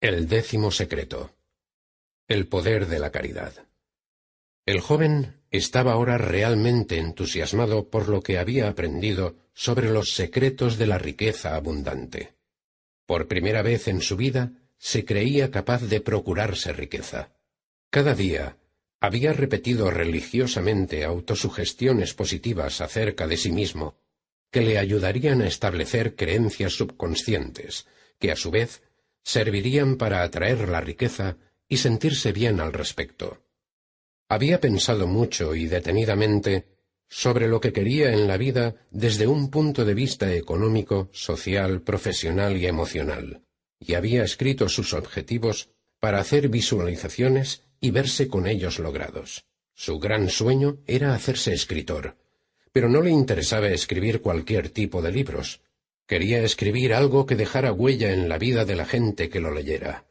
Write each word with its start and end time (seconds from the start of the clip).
El 0.00 0.28
décimo 0.28 0.70
secreto. 0.70 1.34
El 2.28 2.46
poder 2.46 2.86
de 2.86 3.00
la 3.00 3.10
caridad. 3.10 3.52
El 4.64 4.78
joven 4.78 5.42
estaba 5.50 5.92
ahora 5.92 6.18
realmente 6.18 6.98
entusiasmado 6.98 7.90
por 7.90 8.08
lo 8.08 8.22
que 8.22 8.38
había 8.38 8.68
aprendido 8.68 9.34
sobre 9.54 9.90
los 9.90 10.12
secretos 10.12 10.78
de 10.78 10.86
la 10.86 10.98
riqueza 10.98 11.56
abundante. 11.56 12.34
Por 13.06 13.26
primera 13.26 13.62
vez 13.62 13.88
en 13.88 14.00
su 14.00 14.16
vida 14.16 14.52
se 14.76 15.04
creía 15.04 15.50
capaz 15.50 15.82
de 15.82 16.00
procurarse 16.00 16.72
riqueza. 16.72 17.32
Cada 17.90 18.14
día 18.14 18.56
había 19.00 19.32
repetido 19.32 19.90
religiosamente 19.90 21.04
autosugestiones 21.04 22.14
positivas 22.14 22.80
acerca 22.80 23.26
de 23.26 23.36
sí 23.36 23.50
mismo, 23.50 23.98
que 24.52 24.60
le 24.60 24.78
ayudarían 24.78 25.42
a 25.42 25.48
establecer 25.48 26.14
creencias 26.14 26.74
subconscientes, 26.74 27.88
que 28.20 28.30
a 28.30 28.36
su 28.36 28.52
vez 28.52 28.82
servirían 29.28 29.96
para 29.96 30.22
atraer 30.22 30.70
la 30.70 30.80
riqueza 30.80 31.36
y 31.68 31.76
sentirse 31.76 32.32
bien 32.32 32.60
al 32.60 32.72
respecto. 32.72 33.42
Había 34.26 34.58
pensado 34.58 35.06
mucho 35.06 35.54
y 35.54 35.66
detenidamente 35.66 36.64
sobre 37.10 37.46
lo 37.46 37.60
que 37.60 37.70
quería 37.70 38.10
en 38.10 38.26
la 38.26 38.38
vida 38.38 38.76
desde 38.90 39.26
un 39.26 39.50
punto 39.50 39.84
de 39.84 39.92
vista 39.92 40.32
económico, 40.32 41.10
social, 41.12 41.82
profesional 41.82 42.56
y 42.56 42.66
emocional, 42.66 43.42
y 43.78 43.92
había 43.92 44.24
escrito 44.24 44.66
sus 44.70 44.94
objetivos 44.94 45.68
para 46.00 46.20
hacer 46.20 46.48
visualizaciones 46.48 47.64
y 47.82 47.90
verse 47.90 48.28
con 48.28 48.46
ellos 48.46 48.78
logrados. 48.78 49.44
Su 49.74 49.98
gran 49.98 50.30
sueño 50.30 50.78
era 50.86 51.14
hacerse 51.14 51.52
escritor, 51.52 52.16
pero 52.72 52.88
no 52.88 53.02
le 53.02 53.10
interesaba 53.10 53.68
escribir 53.68 54.22
cualquier 54.22 54.70
tipo 54.70 55.02
de 55.02 55.12
libros, 55.12 55.60
Quería 56.08 56.42
escribir 56.42 56.94
algo 56.94 57.26
que 57.26 57.36
dejara 57.36 57.70
huella 57.70 58.14
en 58.14 58.30
la 58.30 58.38
vida 58.38 58.64
de 58.64 58.74
la 58.74 58.86
gente 58.86 59.28
que 59.28 59.40
lo 59.40 59.52
leyera. 59.52 60.06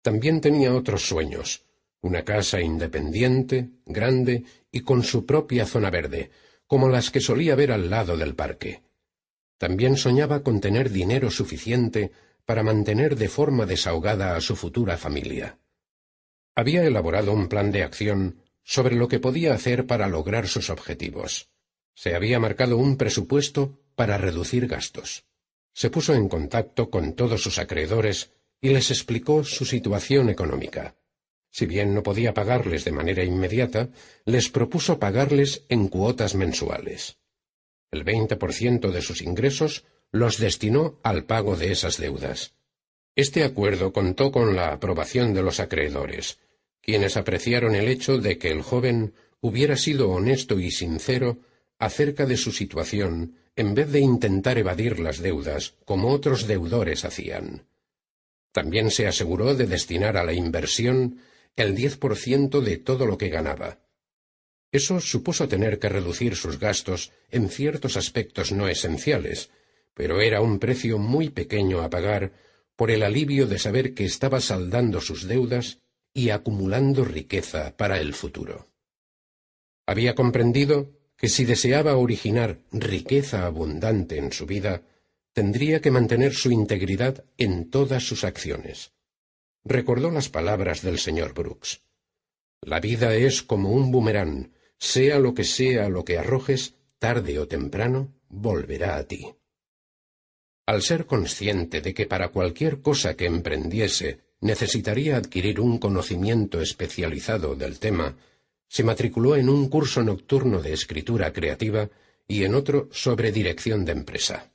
También 0.00 0.40
tenía 0.40 0.72
otros 0.72 1.08
sueños, 1.08 1.64
una 2.00 2.24
casa 2.24 2.60
independiente, 2.60 3.70
grande 3.84 4.44
y 4.70 4.82
con 4.82 5.02
su 5.02 5.26
propia 5.26 5.66
zona 5.66 5.90
verde, 5.90 6.30
como 6.68 6.88
las 6.88 7.10
que 7.10 7.20
solía 7.20 7.56
ver 7.56 7.72
al 7.72 7.90
lado 7.90 8.16
del 8.16 8.36
parque. 8.36 8.84
También 9.58 9.96
soñaba 9.96 10.44
con 10.44 10.60
tener 10.60 10.88
dinero 10.90 11.32
suficiente 11.32 12.12
para 12.44 12.62
mantener 12.62 13.16
de 13.16 13.28
forma 13.28 13.66
desahogada 13.66 14.36
a 14.36 14.40
su 14.40 14.54
futura 14.54 14.96
familia. 14.96 15.58
Había 16.54 16.84
elaborado 16.84 17.32
un 17.32 17.48
plan 17.48 17.72
de 17.72 17.82
acción 17.82 18.44
sobre 18.62 18.94
lo 18.94 19.08
que 19.08 19.18
podía 19.18 19.52
hacer 19.52 19.84
para 19.84 20.06
lograr 20.06 20.46
sus 20.46 20.70
objetivos. 20.70 21.50
Se 21.94 22.14
había 22.14 22.38
marcado 22.38 22.78
un 22.78 22.96
presupuesto 22.96 23.80
para 23.98 24.16
reducir 24.16 24.68
gastos. 24.68 25.24
Se 25.74 25.90
puso 25.90 26.14
en 26.14 26.28
contacto 26.28 26.88
con 26.88 27.14
todos 27.14 27.42
sus 27.42 27.58
acreedores 27.58 28.30
y 28.60 28.68
les 28.68 28.92
explicó 28.92 29.42
su 29.42 29.64
situación 29.64 30.30
económica. 30.30 30.94
Si 31.50 31.66
bien 31.66 31.92
no 31.94 32.04
podía 32.04 32.32
pagarles 32.32 32.84
de 32.84 32.92
manera 32.92 33.24
inmediata, 33.24 33.88
les 34.24 34.50
propuso 34.50 35.00
pagarles 35.00 35.64
en 35.68 35.88
cuotas 35.88 36.36
mensuales. 36.36 37.16
El 37.90 38.04
veinte 38.04 38.36
por 38.36 38.52
ciento 38.52 38.92
de 38.92 39.02
sus 39.02 39.20
ingresos 39.20 39.84
los 40.12 40.38
destinó 40.38 41.00
al 41.02 41.24
pago 41.24 41.56
de 41.56 41.72
esas 41.72 41.98
deudas. 41.98 42.54
Este 43.16 43.42
acuerdo 43.42 43.92
contó 43.92 44.30
con 44.30 44.54
la 44.54 44.72
aprobación 44.72 45.34
de 45.34 45.42
los 45.42 45.58
acreedores, 45.58 46.38
quienes 46.80 47.16
apreciaron 47.16 47.74
el 47.74 47.88
hecho 47.88 48.18
de 48.18 48.38
que 48.38 48.52
el 48.52 48.62
joven 48.62 49.14
hubiera 49.40 49.76
sido 49.76 50.10
honesto 50.10 50.60
y 50.60 50.70
sincero 50.70 51.40
acerca 51.78 52.26
de 52.26 52.36
su 52.36 52.52
situación 52.52 53.36
en 53.56 53.74
vez 53.74 53.90
de 53.90 54.00
intentar 54.00 54.58
evadir 54.58 55.00
las 55.00 55.18
deudas 55.18 55.74
como 55.84 56.10
otros 56.10 56.46
deudores 56.46 57.04
hacían. 57.04 57.66
También 58.52 58.90
se 58.90 59.06
aseguró 59.06 59.54
de 59.54 59.66
destinar 59.66 60.16
a 60.16 60.24
la 60.24 60.32
inversión 60.32 61.20
el 61.56 61.74
diez 61.74 61.96
por 61.96 62.16
ciento 62.16 62.60
de 62.60 62.76
todo 62.76 63.06
lo 63.06 63.18
que 63.18 63.28
ganaba. 63.28 63.80
Eso 64.70 65.00
supuso 65.00 65.48
tener 65.48 65.78
que 65.78 65.88
reducir 65.88 66.36
sus 66.36 66.58
gastos 66.58 67.12
en 67.30 67.48
ciertos 67.48 67.96
aspectos 67.96 68.52
no 68.52 68.68
esenciales, 68.68 69.50
pero 69.94 70.20
era 70.20 70.40
un 70.40 70.58
precio 70.58 70.98
muy 70.98 71.30
pequeño 71.30 71.80
a 71.80 71.90
pagar 71.90 72.32
por 72.76 72.90
el 72.90 73.02
alivio 73.02 73.46
de 73.46 73.58
saber 73.58 73.94
que 73.94 74.04
estaba 74.04 74.40
saldando 74.40 75.00
sus 75.00 75.26
deudas 75.26 75.80
y 76.14 76.30
acumulando 76.30 77.04
riqueza 77.04 77.76
para 77.76 77.98
el 77.98 78.14
futuro. 78.14 78.68
Había 79.86 80.14
comprendido 80.14 80.97
que 81.18 81.28
si 81.28 81.44
deseaba 81.44 81.96
originar 81.96 82.60
riqueza 82.72 83.44
abundante 83.44 84.16
en 84.18 84.32
su 84.32 84.46
vida, 84.46 84.82
tendría 85.32 85.80
que 85.80 85.90
mantener 85.90 86.32
su 86.32 86.50
integridad 86.52 87.24
en 87.36 87.70
todas 87.70 88.04
sus 88.04 88.24
acciones. 88.24 88.92
Recordó 89.64 90.10
las 90.10 90.28
palabras 90.28 90.80
del 90.80 90.98
señor 90.98 91.34
Brooks. 91.34 91.82
La 92.62 92.80
vida 92.80 93.14
es 93.14 93.42
como 93.42 93.72
un 93.72 93.90
boomerang, 93.90 94.52
sea 94.78 95.18
lo 95.18 95.34
que 95.34 95.44
sea 95.44 95.88
lo 95.88 96.04
que 96.04 96.18
arrojes, 96.18 96.74
tarde 96.98 97.38
o 97.38 97.48
temprano 97.48 98.14
volverá 98.28 98.96
a 98.96 99.04
ti. 99.04 99.34
Al 100.66 100.82
ser 100.82 101.06
consciente 101.06 101.80
de 101.80 101.94
que 101.94 102.06
para 102.06 102.28
cualquier 102.28 102.80
cosa 102.80 103.16
que 103.16 103.26
emprendiese 103.26 104.20
necesitaría 104.40 105.16
adquirir 105.16 105.60
un 105.60 105.78
conocimiento 105.78 106.60
especializado 106.60 107.56
del 107.56 107.78
tema, 107.78 108.16
se 108.68 108.84
matriculó 108.84 109.36
en 109.36 109.48
un 109.48 109.68
curso 109.68 110.02
nocturno 110.02 110.60
de 110.60 110.74
escritura 110.74 111.32
creativa 111.32 111.88
y 112.26 112.44
en 112.44 112.54
otro 112.54 112.88
sobre 112.92 113.32
dirección 113.32 113.84
de 113.84 113.92
empresa. 113.92 114.52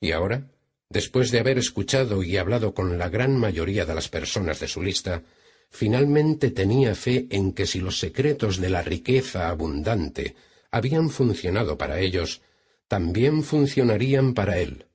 Y 0.00 0.12
ahora, 0.12 0.50
después 0.88 1.30
de 1.30 1.40
haber 1.40 1.58
escuchado 1.58 2.22
y 2.22 2.36
hablado 2.36 2.72
con 2.72 2.96
la 2.96 3.08
gran 3.08 3.36
mayoría 3.36 3.84
de 3.84 3.94
las 3.94 4.08
personas 4.08 4.60
de 4.60 4.68
su 4.68 4.82
lista, 4.82 5.22
finalmente 5.68 6.50
tenía 6.50 6.94
fe 6.94 7.26
en 7.30 7.52
que 7.52 7.66
si 7.66 7.80
los 7.80 7.98
secretos 7.98 8.58
de 8.58 8.70
la 8.70 8.82
riqueza 8.82 9.48
abundante 9.48 10.36
habían 10.70 11.10
funcionado 11.10 11.76
para 11.76 12.00
ellos, 12.00 12.42
también 12.86 13.42
funcionarían 13.42 14.34
para 14.34 14.58
él. 14.58 14.86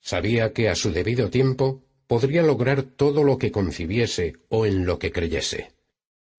Sabía 0.00 0.52
que 0.52 0.68
a 0.68 0.74
su 0.74 0.92
debido 0.92 1.30
tiempo 1.30 1.82
podría 2.06 2.42
lograr 2.42 2.82
todo 2.82 3.22
lo 3.22 3.38
que 3.38 3.52
concibiese 3.52 4.34
o 4.48 4.66
en 4.66 4.84
lo 4.84 4.98
que 4.98 5.12
creyese. 5.12 5.72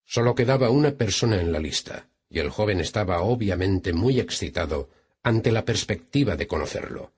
Solo 0.04 0.34
quedaba 0.34 0.70
una 0.70 0.92
persona 0.92 1.40
en 1.40 1.52
la 1.52 1.58
lista, 1.58 2.08
y 2.28 2.38
el 2.38 2.50
joven 2.50 2.80
estaba 2.80 3.22
obviamente 3.22 3.92
muy 3.92 4.20
excitado 4.20 4.90
ante 5.22 5.52
la 5.52 5.64
perspectiva 5.64 6.36
de 6.36 6.46
conocerlo. 6.46 7.12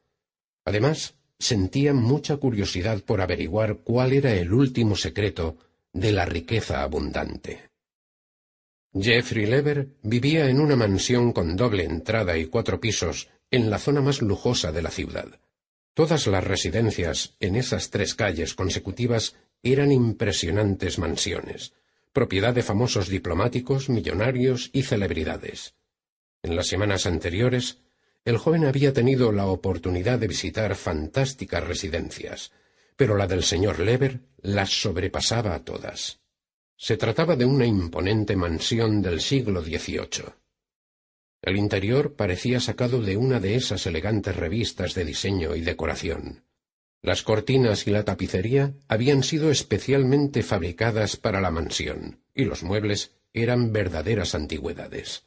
Además, 0.65 1.15
sentía 1.39 1.93
mucha 1.93 2.37
curiosidad 2.37 3.03
por 3.03 3.21
averiguar 3.21 3.79
cuál 3.79 4.13
era 4.13 4.35
el 4.35 4.53
último 4.53 4.97
secreto 4.97 5.57
de 5.93 6.13
la 6.13 6.25
riqueza 6.25 6.83
abundante. 6.83 7.71
Jeffrey 8.93 9.47
Lever 9.47 9.89
vivía 10.03 10.49
en 10.49 10.61
una 10.61 10.77
mansión 10.77 11.33
con 11.33 11.57
doble 11.57 11.85
entrada 11.85 12.39
y 12.39 12.47
cuatro 12.47 12.81
pisos 12.81 13.29
en 13.51 13.71
la 13.71 13.79
zona 13.79 14.01
más 14.01 14.23
lujosa 14.23 14.73
de 14.73 14.83
la 14.83 14.91
ciudad. 14.91 15.41
Todas 15.95 16.27
las 16.27 16.45
residencias 16.45 17.35
en 17.41 17.57
esas 17.57 17.91
tres 17.91 18.15
calles 18.15 18.55
consecutivas 18.55 19.37
eran 19.63 19.93
impresionantes 19.93 20.99
mansiones, 20.99 21.73
propiedad 22.15 22.55
de 22.55 22.63
famosos 22.63 23.09
diplomáticos, 23.09 23.91
millonarios 23.91 24.71
y 24.73 24.85
celebridades. 24.85 25.75
En 26.43 26.57
las 26.57 26.69
semanas 26.69 27.07
anteriores, 27.07 27.83
el 28.25 28.39
joven 28.39 28.65
había 28.65 28.93
tenido 28.93 29.33
la 29.33 29.47
oportunidad 29.47 30.19
de 30.21 30.29
visitar 30.29 30.77
fantásticas 30.77 31.65
residencias, 31.65 32.53
pero 32.97 33.17
la 33.17 33.27
del 33.27 33.43
señor 33.43 33.81
Lever 33.81 34.21
las 34.41 34.71
sobrepasaba 34.71 35.55
a 35.55 35.65
todas. 35.65 36.21
Se 36.77 36.97
trataba 36.97 37.35
de 37.35 37.45
una 37.45 37.67
imponente 37.67 38.37
mansión 38.37 39.03
del 39.03 39.21
siglo 39.21 39.63
XVIII. 39.63 40.35
El 41.43 41.57
interior 41.57 42.15
parecía 42.15 42.61
sacado 42.61 43.03
de 43.03 43.17
una 43.17 43.41
de 43.41 43.57
esas 43.57 43.87
elegantes 43.87 44.37
revistas 44.37 44.95
de 44.95 45.05
diseño 45.05 45.57
y 45.57 45.63
decoración. 45.63 46.45
Las 47.05 47.23
cortinas 47.23 47.87
y 47.87 47.91
la 47.91 48.03
tapicería 48.03 48.73
habían 48.89 49.25
sido 49.25 49.51
especialmente 49.51 50.43
fabricadas 50.43 51.19
para 51.19 51.43
la 51.43 51.51
mansión, 51.51 52.23
y 52.35 52.47
los 52.47 52.63
muebles 52.63 53.13
eran 53.35 53.75
verdaderas 53.75 54.35
antigüedades. 54.35 55.27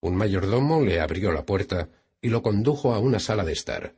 Un 0.00 0.16
mayordomo 0.16 0.82
le 0.82 0.98
abrió 0.98 1.30
la 1.30 1.46
puerta 1.46 1.90
y 2.20 2.28
lo 2.28 2.42
condujo 2.42 2.92
a 2.92 2.98
una 2.98 3.20
sala 3.20 3.44
de 3.44 3.52
estar. 3.52 3.94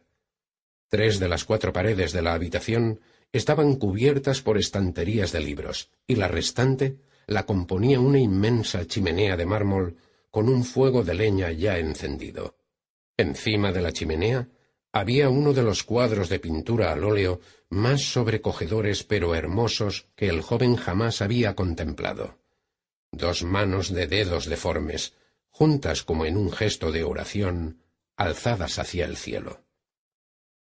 Tres 0.88 1.18
de 1.18 1.30
las 1.30 1.46
cuatro 1.46 1.72
paredes 1.72 2.12
de 2.12 2.20
la 2.20 2.34
habitación 2.34 3.00
estaban 3.32 3.76
cubiertas 3.76 4.42
por 4.42 4.58
estanterías 4.58 5.32
de 5.32 5.40
libros, 5.40 5.88
y 6.06 6.16
la 6.16 6.28
restante 6.28 6.98
la 7.26 7.46
componía 7.46 8.00
una 8.00 8.18
inmensa 8.18 8.86
chimenea 8.86 9.38
de 9.38 9.46
mármol 9.46 9.96
con 10.30 10.46
un 10.46 10.62
fuego 10.62 11.02
de 11.02 11.14
leña 11.14 11.52
ya 11.52 11.78
encendido. 11.78 12.58
Encima 13.16 13.72
de 13.72 13.80
la 13.80 13.92
chimenea 13.92 14.46
había 14.92 15.30
uno 15.30 15.54
de 15.54 15.62
los 15.62 15.82
cuadros 15.82 16.28
de 16.28 16.38
pintura 16.38 16.92
al 16.92 17.04
óleo 17.04 17.40
más 17.70 18.02
sobrecogedores 18.02 19.02
pero 19.04 19.34
hermosos 19.34 20.06
que 20.14 20.28
el 20.28 20.42
joven 20.42 20.76
jamás 20.76 21.22
había 21.22 21.54
contemplado. 21.54 22.38
Dos 23.10 23.42
manos 23.42 23.92
de 23.92 24.06
dedos 24.06 24.46
deformes, 24.46 25.14
juntas 25.48 26.02
como 26.02 26.26
en 26.26 26.36
un 26.36 26.52
gesto 26.52 26.92
de 26.92 27.04
oración, 27.04 27.82
alzadas 28.16 28.78
hacia 28.78 29.06
el 29.06 29.16
cielo. 29.16 29.64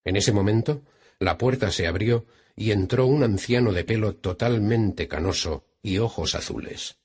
En 0.03 0.15
ese 0.15 0.31
momento, 0.31 0.83
la 1.19 1.37
puerta 1.37 1.71
se 1.71 1.87
abrió 1.87 2.25
y 2.55 2.71
entró 2.71 3.07
un 3.07 3.23
anciano 3.23 3.71
de 3.71 3.83
pelo 3.83 4.15
totalmente 4.15 5.07
canoso 5.07 5.65
y 5.81 5.97
ojos 5.97 6.35
azules. 6.35 6.97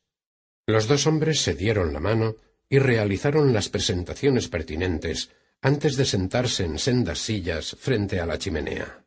Los 0.66 0.88
dos 0.88 1.06
hombres 1.06 1.40
se 1.40 1.54
dieron 1.54 1.94
la 1.94 2.00
mano 2.00 2.36
y 2.68 2.78
realizaron 2.78 3.54
las 3.54 3.70
presentaciones 3.70 4.48
pertinentes 4.48 5.30
antes 5.60 5.96
de 5.96 6.04
sentarse 6.04 6.64
en 6.64 6.78
sendas 6.78 7.18
sillas 7.18 7.76
frente 7.78 8.20
a 8.20 8.26
la 8.26 8.38
chimenea. 8.38 9.04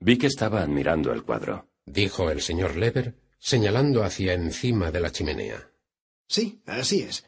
Vi 0.00 0.18
que 0.18 0.26
estaba 0.26 0.62
admirando 0.62 1.12
el 1.12 1.22
cuadro, 1.22 1.68
dijo 1.86 2.30
el 2.30 2.40
señor 2.40 2.76
Lever, 2.76 3.14
señalando 3.38 4.02
hacia 4.02 4.34
encima 4.34 4.90
de 4.90 5.00
la 5.00 5.10
chimenea. 5.10 5.70
Sí, 6.28 6.60
así 6.66 7.02
es. 7.02 7.24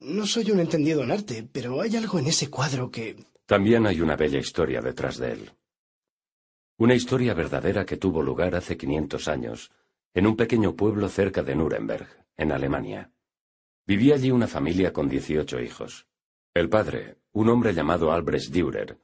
No 0.00 0.26
soy 0.26 0.50
un 0.50 0.60
entendido 0.60 1.02
en 1.02 1.10
arte, 1.10 1.48
pero 1.50 1.80
hay 1.80 1.96
algo 1.96 2.18
en 2.18 2.26
ese 2.28 2.48
cuadro 2.48 2.90
que... 2.90 3.16
También 3.46 3.86
hay 3.86 4.00
una 4.00 4.16
bella 4.16 4.38
historia 4.38 4.80
detrás 4.80 5.16
de 5.18 5.32
él. 5.32 5.50
Una 6.76 6.94
historia 6.94 7.34
verdadera 7.34 7.84
que 7.84 7.96
tuvo 7.96 8.22
lugar 8.22 8.54
hace 8.54 8.76
500 8.76 9.26
años, 9.28 9.72
en 10.14 10.26
un 10.26 10.36
pequeño 10.36 10.76
pueblo 10.76 11.08
cerca 11.08 11.42
de 11.42 11.54
Nuremberg, 11.54 12.08
en 12.36 12.52
Alemania. 12.52 13.10
Vivía 13.86 14.14
allí 14.14 14.30
una 14.30 14.46
familia 14.46 14.92
con 14.92 15.08
dieciocho 15.08 15.60
hijos. 15.60 16.06
El 16.54 16.68
padre, 16.68 17.16
un 17.32 17.48
hombre 17.48 17.74
llamado 17.74 18.12
Albrecht 18.12 18.52
Dürer, 18.52 18.98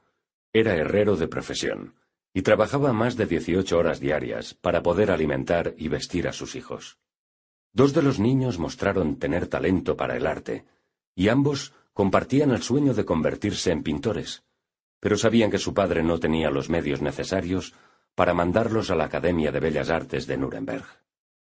era 0.53 0.75
herrero 0.75 1.15
de 1.15 1.27
profesión 1.27 1.95
y 2.33 2.41
trabajaba 2.41 2.91
más 2.91 3.15
de 3.15 3.25
dieciocho 3.25 3.77
horas 3.77 3.99
diarias 3.99 4.53
para 4.53 4.83
poder 4.83 5.09
alimentar 5.11 5.73
y 5.77 5.87
vestir 5.87 6.27
a 6.27 6.33
sus 6.33 6.55
hijos. 6.55 6.97
Dos 7.71 7.93
de 7.93 8.01
los 8.01 8.19
niños 8.19 8.59
mostraron 8.59 9.17
tener 9.17 9.47
talento 9.47 9.95
para 9.95 10.17
el 10.17 10.27
arte, 10.27 10.65
y 11.15 11.29
ambos 11.29 11.73
compartían 11.93 12.51
el 12.51 12.61
sueño 12.61 12.93
de 12.93 13.05
convertirse 13.05 13.71
en 13.71 13.83
pintores, 13.83 14.43
pero 14.99 15.17
sabían 15.17 15.49
que 15.49 15.57
su 15.57 15.73
padre 15.73 16.03
no 16.03 16.19
tenía 16.19 16.49
los 16.49 16.69
medios 16.69 17.01
necesarios 17.01 17.73
para 18.15 18.33
mandarlos 18.33 18.91
a 18.91 18.95
la 18.95 19.05
Academia 19.05 19.51
de 19.51 19.59
Bellas 19.61 19.89
Artes 19.89 20.27
de 20.27 20.37
Nuremberg. 20.37 20.85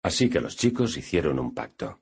Así 0.01 0.29
que 0.29 0.39
los 0.39 0.55
chicos 0.55 0.97
hicieron 0.97 1.39
un 1.39 1.53
pacto 1.53 1.99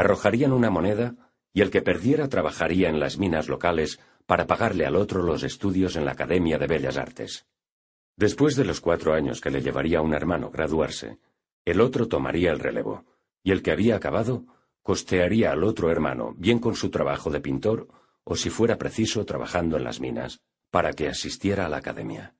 arrojarían 0.00 0.52
una 0.52 0.70
moneda 0.70 1.14
y 1.52 1.62
el 1.62 1.70
que 1.70 1.82
perdiera 1.82 2.28
trabajaría 2.28 2.88
en 2.88 3.00
las 3.00 3.18
minas 3.18 3.48
locales 3.48 4.00
para 4.26 4.46
pagarle 4.46 4.86
al 4.86 4.96
otro 4.96 5.22
los 5.22 5.42
estudios 5.42 5.96
en 5.96 6.04
la 6.04 6.12
Academia 6.12 6.58
de 6.58 6.66
Bellas 6.66 6.96
Artes. 6.96 7.46
Después 8.16 8.56
de 8.56 8.64
los 8.64 8.80
cuatro 8.80 9.14
años 9.14 9.40
que 9.40 9.50
le 9.50 9.62
llevaría 9.62 10.02
un 10.02 10.14
hermano 10.14 10.50
graduarse, 10.50 11.18
el 11.64 11.80
otro 11.80 12.08
tomaría 12.08 12.52
el 12.52 12.60
relevo, 12.60 13.04
y 13.42 13.50
el 13.50 13.62
que 13.62 13.72
había 13.72 13.96
acabado 13.96 14.44
costearía 14.82 15.52
al 15.52 15.64
otro 15.64 15.90
hermano, 15.90 16.34
bien 16.36 16.58
con 16.58 16.74
su 16.74 16.90
trabajo 16.90 17.30
de 17.30 17.40
pintor 17.40 17.88
o 18.24 18.36
si 18.36 18.50
fuera 18.50 18.78
preciso 18.78 19.24
trabajando 19.24 19.76
en 19.76 19.84
las 19.84 20.00
minas, 20.00 20.40
para 20.70 20.92
que 20.92 21.08
asistiera 21.08 21.66
a 21.66 21.68
la 21.68 21.78
academia. 21.78 22.34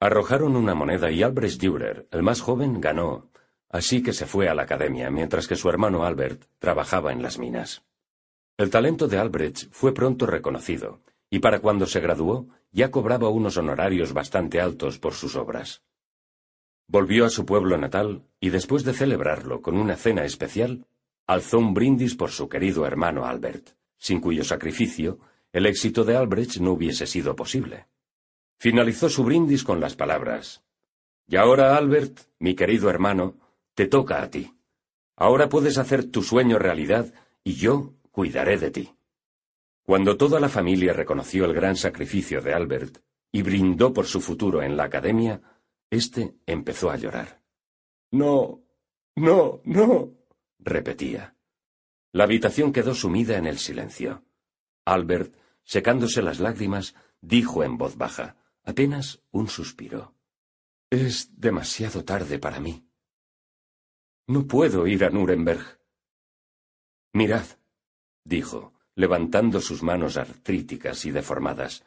Arrojaron 0.00 0.56
una 0.56 0.74
moneda 0.74 1.10
y 1.10 1.22
Albrecht 1.22 1.60
Dürer, 1.60 2.06
el 2.10 2.22
más 2.22 2.40
joven, 2.40 2.80
ganó, 2.80 3.30
Así 3.68 4.02
que 4.02 4.12
se 4.12 4.26
fue 4.26 4.48
a 4.48 4.54
la 4.54 4.62
academia, 4.62 5.10
mientras 5.10 5.48
que 5.48 5.56
su 5.56 5.68
hermano 5.68 6.04
Albert 6.04 6.44
trabajaba 6.58 7.12
en 7.12 7.22
las 7.22 7.38
minas. 7.38 7.82
El 8.58 8.70
talento 8.70 9.06
de 9.06 9.18
Albrecht 9.18 9.68
fue 9.70 9.92
pronto 9.92 10.26
reconocido, 10.26 11.02
y 11.28 11.40
para 11.40 11.60
cuando 11.60 11.86
se 11.86 12.00
graduó 12.00 12.48
ya 12.72 12.90
cobraba 12.90 13.28
unos 13.28 13.58
honorarios 13.58 14.14
bastante 14.14 14.60
altos 14.60 14.98
por 14.98 15.12
sus 15.12 15.36
obras. 15.36 15.82
Volvió 16.88 17.26
a 17.26 17.30
su 17.30 17.44
pueblo 17.44 17.76
natal 17.76 18.22
y 18.40 18.50
después 18.50 18.84
de 18.84 18.94
celebrarlo 18.94 19.60
con 19.60 19.76
una 19.76 19.96
cena 19.96 20.24
especial, 20.24 20.86
alzó 21.26 21.58
un 21.58 21.74
brindis 21.74 22.14
por 22.14 22.30
su 22.30 22.48
querido 22.48 22.86
hermano 22.86 23.26
Albert, 23.26 23.70
sin 23.98 24.20
cuyo 24.20 24.44
sacrificio 24.44 25.18
el 25.52 25.66
éxito 25.66 26.04
de 26.04 26.16
Albrecht 26.16 26.58
no 26.58 26.72
hubiese 26.72 27.06
sido 27.06 27.34
posible. 27.34 27.86
Finalizó 28.58 29.08
su 29.08 29.24
brindis 29.24 29.64
con 29.64 29.80
las 29.80 29.96
palabras 29.96 30.62
Y 31.26 31.36
ahora, 31.36 31.76
Albert, 31.76 32.20
mi 32.38 32.54
querido 32.54 32.88
hermano, 32.88 33.34
te 33.74 33.86
toca 33.86 34.22
a 34.22 34.30
ti. 34.30 34.54
Ahora 35.16 35.48
puedes 35.48 35.76
hacer 35.76 36.10
tu 36.10 36.22
sueño 36.22 36.58
realidad 36.58 37.12
y 37.42 37.54
yo 37.54 37.94
cuidaré 38.16 38.56
de 38.56 38.70
ti. 38.70 38.94
Cuando 39.82 40.16
toda 40.16 40.40
la 40.40 40.48
familia 40.48 40.94
reconoció 40.94 41.44
el 41.44 41.52
gran 41.52 41.76
sacrificio 41.76 42.40
de 42.40 42.54
Albert 42.54 43.04
y 43.30 43.42
brindó 43.42 43.92
por 43.92 44.06
su 44.06 44.22
futuro 44.22 44.62
en 44.62 44.74
la 44.74 44.84
academia, 44.84 45.42
éste 45.90 46.34
empezó 46.46 46.90
a 46.90 46.96
llorar. 46.96 47.42
No, 48.12 48.62
no, 49.16 49.60
no, 49.64 50.14
repetía. 50.58 51.36
La 52.12 52.24
habitación 52.24 52.72
quedó 52.72 52.94
sumida 52.94 53.36
en 53.36 53.46
el 53.46 53.58
silencio. 53.58 54.24
Albert, 54.86 55.36
secándose 55.62 56.22
las 56.22 56.40
lágrimas, 56.40 56.94
dijo 57.20 57.64
en 57.64 57.76
voz 57.76 57.98
baja, 57.98 58.38
apenas 58.62 59.20
un 59.30 59.48
suspiro. 59.48 60.14
Es 60.88 61.38
demasiado 61.38 62.02
tarde 62.02 62.38
para 62.38 62.60
mí. 62.60 62.88
No 64.26 64.46
puedo 64.46 64.86
ir 64.86 65.04
a 65.04 65.10
Nuremberg. 65.10 65.78
Mirad, 67.12 67.44
dijo, 68.26 68.72
levantando 68.94 69.60
sus 69.60 69.82
manos 69.82 70.16
artríticas 70.16 71.06
y 71.06 71.12
deformadas, 71.12 71.84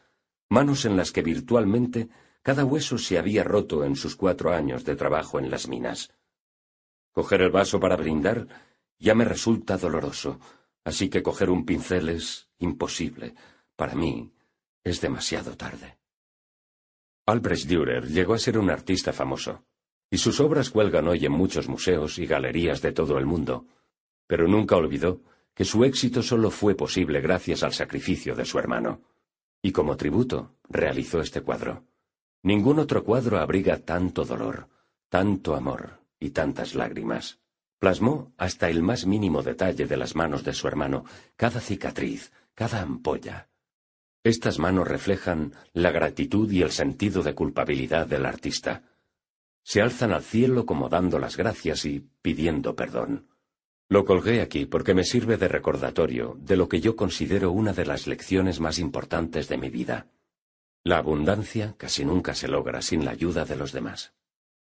manos 0.47 0.85
en 0.85 0.95
las 0.95 1.11
que 1.11 1.21
virtualmente 1.21 2.09
cada 2.41 2.63
hueso 2.63 2.97
se 2.97 3.19
había 3.19 3.43
roto 3.43 3.83
en 3.83 3.95
sus 3.95 4.15
cuatro 4.15 4.53
años 4.53 4.85
de 4.85 4.95
trabajo 4.95 5.37
en 5.37 5.51
las 5.51 5.67
minas. 5.67 6.11
Coger 7.11 7.41
el 7.41 7.51
vaso 7.51 7.79
para 7.79 7.97
brindar 7.97 8.47
ya 8.97 9.13
me 9.15 9.25
resulta 9.25 9.77
doloroso, 9.77 10.39
así 10.83 11.09
que 11.09 11.21
coger 11.21 11.49
un 11.49 11.65
pincel 11.65 12.09
es 12.09 12.47
imposible. 12.59 13.35
Para 13.75 13.95
mí 13.95 14.31
es 14.83 15.01
demasiado 15.01 15.55
tarde. 15.57 15.97
Albrecht 17.25 17.67
Dürer 17.67 18.07
llegó 18.07 18.33
a 18.33 18.39
ser 18.39 18.57
un 18.57 18.69
artista 18.69 19.13
famoso 19.13 19.65
y 20.09 20.17
sus 20.17 20.39
obras 20.39 20.69
cuelgan 20.69 21.07
hoy 21.07 21.25
en 21.25 21.31
muchos 21.31 21.67
museos 21.67 22.17
y 22.17 22.25
galerías 22.25 22.81
de 22.81 22.91
todo 22.91 23.17
el 23.17 23.25
mundo, 23.25 23.67
pero 24.25 24.47
nunca 24.47 24.75
olvidó 24.75 25.21
que 25.59 25.65
su 25.65 25.83
éxito 25.83 26.23
solo 26.23 26.51
fue 26.51 26.73
posible 26.73 27.19
gracias 27.19 27.63
al 27.63 27.73
sacrificio 27.73 28.33
de 28.33 28.45
su 28.45 28.57
hermano, 28.57 29.01
y 29.61 29.73
como 29.73 29.97
tributo 29.97 30.55
realizó 30.69 31.19
este 31.19 31.41
cuadro. 31.41 31.83
Ningún 32.43 32.79
otro 32.79 33.03
cuadro 33.03 33.39
abriga 33.39 33.75
tanto 33.79 34.23
dolor, 34.23 34.69
tanto 35.09 35.57
amor 35.57 35.99
y 36.17 36.29
tantas 36.29 36.75
lágrimas. 36.75 37.39
Plasmó 37.77 38.31
hasta 38.37 38.69
el 38.69 38.81
más 38.81 39.05
mínimo 39.05 39.43
detalle 39.43 39.85
de 39.85 39.97
las 39.97 40.15
manos 40.15 40.45
de 40.45 40.53
su 40.53 40.65
hermano, 40.65 41.03
cada 41.35 41.59
cicatriz, 41.59 42.31
cada 42.55 42.81
ampolla. 42.81 43.49
Estas 44.23 44.59
manos 44.59 44.87
reflejan 44.87 45.51
la 45.73 45.91
gratitud 45.91 46.49
y 46.49 46.61
el 46.61 46.71
sentido 46.71 47.21
de 47.21 47.35
culpabilidad 47.35 48.07
del 48.07 48.25
artista, 48.25 48.83
se 49.61 49.81
alzan 49.81 50.13
al 50.13 50.23
cielo 50.23 50.65
como 50.65 50.87
dando 50.87 51.19
las 51.19 51.35
gracias 51.35 51.83
y 51.83 52.07
pidiendo 52.21 52.77
perdón. 52.77 53.28
Lo 53.89 54.05
colgué 54.05 54.41
aquí 54.41 54.67
porque 54.67 54.93
me 54.93 55.03
sirve 55.03 55.37
de 55.37 55.47
recordatorio 55.47 56.37
de 56.39 56.55
lo 56.55 56.69
que 56.69 56.79
yo 56.79 56.95
considero 56.95 57.51
una 57.51 57.73
de 57.73 57.87
las 57.87 58.05
lecciones 58.05 58.59
más 58.59 58.77
importantes 58.77 59.49
de 59.49 59.57
mi 59.57 59.71
vida. 59.71 60.05
La 60.83 60.99
abundancia 60.99 61.73
casi 61.75 62.05
nunca 62.05 62.35
se 62.35 62.47
logra 62.47 62.83
sin 62.83 63.03
la 63.03 63.11
ayuda 63.11 63.45
de 63.45 63.55
los 63.55 63.71
demás. 63.71 64.13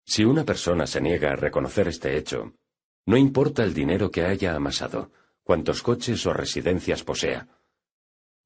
Si 0.05 0.25
una 0.25 0.45
persona 0.45 0.89
se 0.89 1.01
niega 1.01 1.31
a 1.31 1.37
reconocer 1.37 1.87
este 1.87 2.17
hecho, 2.19 2.55
no 3.07 3.17
importa 3.17 3.63
el 3.63 3.73
dinero 3.73 4.11
que 4.11 4.25
haya 4.25 4.57
amasado, 4.57 5.13
cuantos 5.45 5.83
coches 5.83 6.27
o 6.27 6.33
residencias 6.33 7.05
posea, 7.05 7.47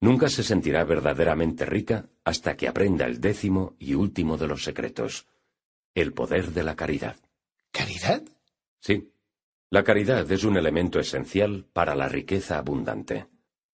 nunca 0.01 0.29
se 0.29 0.43
sentirá 0.43 0.83
verdaderamente 0.83 1.65
rica 1.65 2.09
hasta 2.23 2.55
que 2.55 2.67
aprenda 2.67 3.07
el 3.07 3.19
décimo 3.19 3.75
y 3.79 3.95
último 3.95 4.37
de 4.37 4.47
los 4.47 4.63
secretos, 4.63 5.25
el 5.95 6.13
poder 6.13 6.51
de 6.51 6.63
la 6.63 6.75
caridad. 6.75 7.17
¿Caridad? 7.71 8.21
Sí. 8.79 9.11
La 9.71 9.83
caridad 9.83 10.31
es 10.31 10.43
un 10.45 10.57
elemento 10.57 10.99
esencial 10.99 11.67
para 11.71 11.93
la 11.93 12.09
riqueza 12.09 12.57
abundante. 12.57 13.27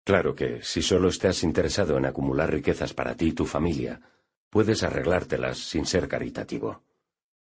Claro 0.04 0.36
que, 0.36 0.62
si 0.62 0.82
solo 0.82 1.08
estás 1.08 1.42
interesado 1.42 1.98
en 1.98 2.06
acumular 2.06 2.52
riquezas 2.52 2.94
para 2.94 3.16
ti 3.16 3.28
y 3.28 3.32
tu 3.32 3.46
familia, 3.46 4.02
puedes 4.50 4.84
arreglártelas 4.84 5.58
sin 5.58 5.86
ser 5.86 6.10
caritativo. 6.10 6.84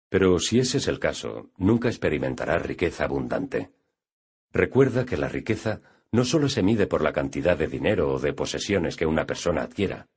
Pero 0.09 0.41
si 0.41 0.59
ese 0.59 0.79
es 0.79 0.89
el 0.89 0.99
caso, 0.99 1.51
nunca 1.57 1.89
experimentarás 1.89 2.67
riqueza 2.67 3.05
abundante. 3.05 3.71
Recuerda 4.53 5.07
que 5.07 5.17
la 5.17 5.29
riqueza 5.29 5.81
no 6.11 6.25
solo 6.25 6.49
se 6.49 6.65
mide 6.65 6.89
por 6.89 7.01
la 7.01 7.13
cantidad 7.13 7.57
de 7.57 7.69
dinero 7.69 8.13
o 8.13 8.19
de 8.19 8.35
posesiones 8.35 8.97
que 8.97 9.07
una 9.07 9.25
persona 9.25 9.63
adquiera, 9.63 10.09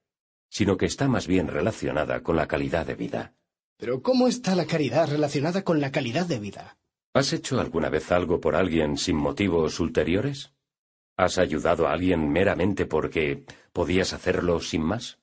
sino 0.50 0.78
que 0.78 0.88
está 0.88 1.08
más 1.08 1.28
bien 1.28 1.48
relacionada 1.48 2.24
con 2.24 2.36
la 2.36 2.48
calidad 2.48 2.88
de 2.88 2.96
vida. 2.96 3.36
Pero 3.78 4.02
¿cómo 4.02 4.28
está 4.28 4.56
la 4.56 4.66
caridad 4.66 5.10
relacionada 5.10 5.64
con 5.64 5.80
la 5.80 5.92
calidad 5.92 6.26
de 6.26 6.40
vida? 6.40 6.78
¿Has 7.16 7.32
hecho 7.32 7.62
alguna 7.62 7.88
vez 7.88 8.12
algo 8.12 8.42
por 8.42 8.58
alguien 8.58 8.98
sin 8.98 9.16
motivos 9.16 9.80
ulteriores? 9.80 10.52
¿Has 11.16 11.38
ayudado 11.38 11.88
a 11.88 11.94
alguien 11.94 12.30
meramente 12.30 12.86
porque 12.86 13.46
podías 13.72 14.12
hacerlo 14.12 14.60
sin 14.60 14.82
más? 14.82 15.18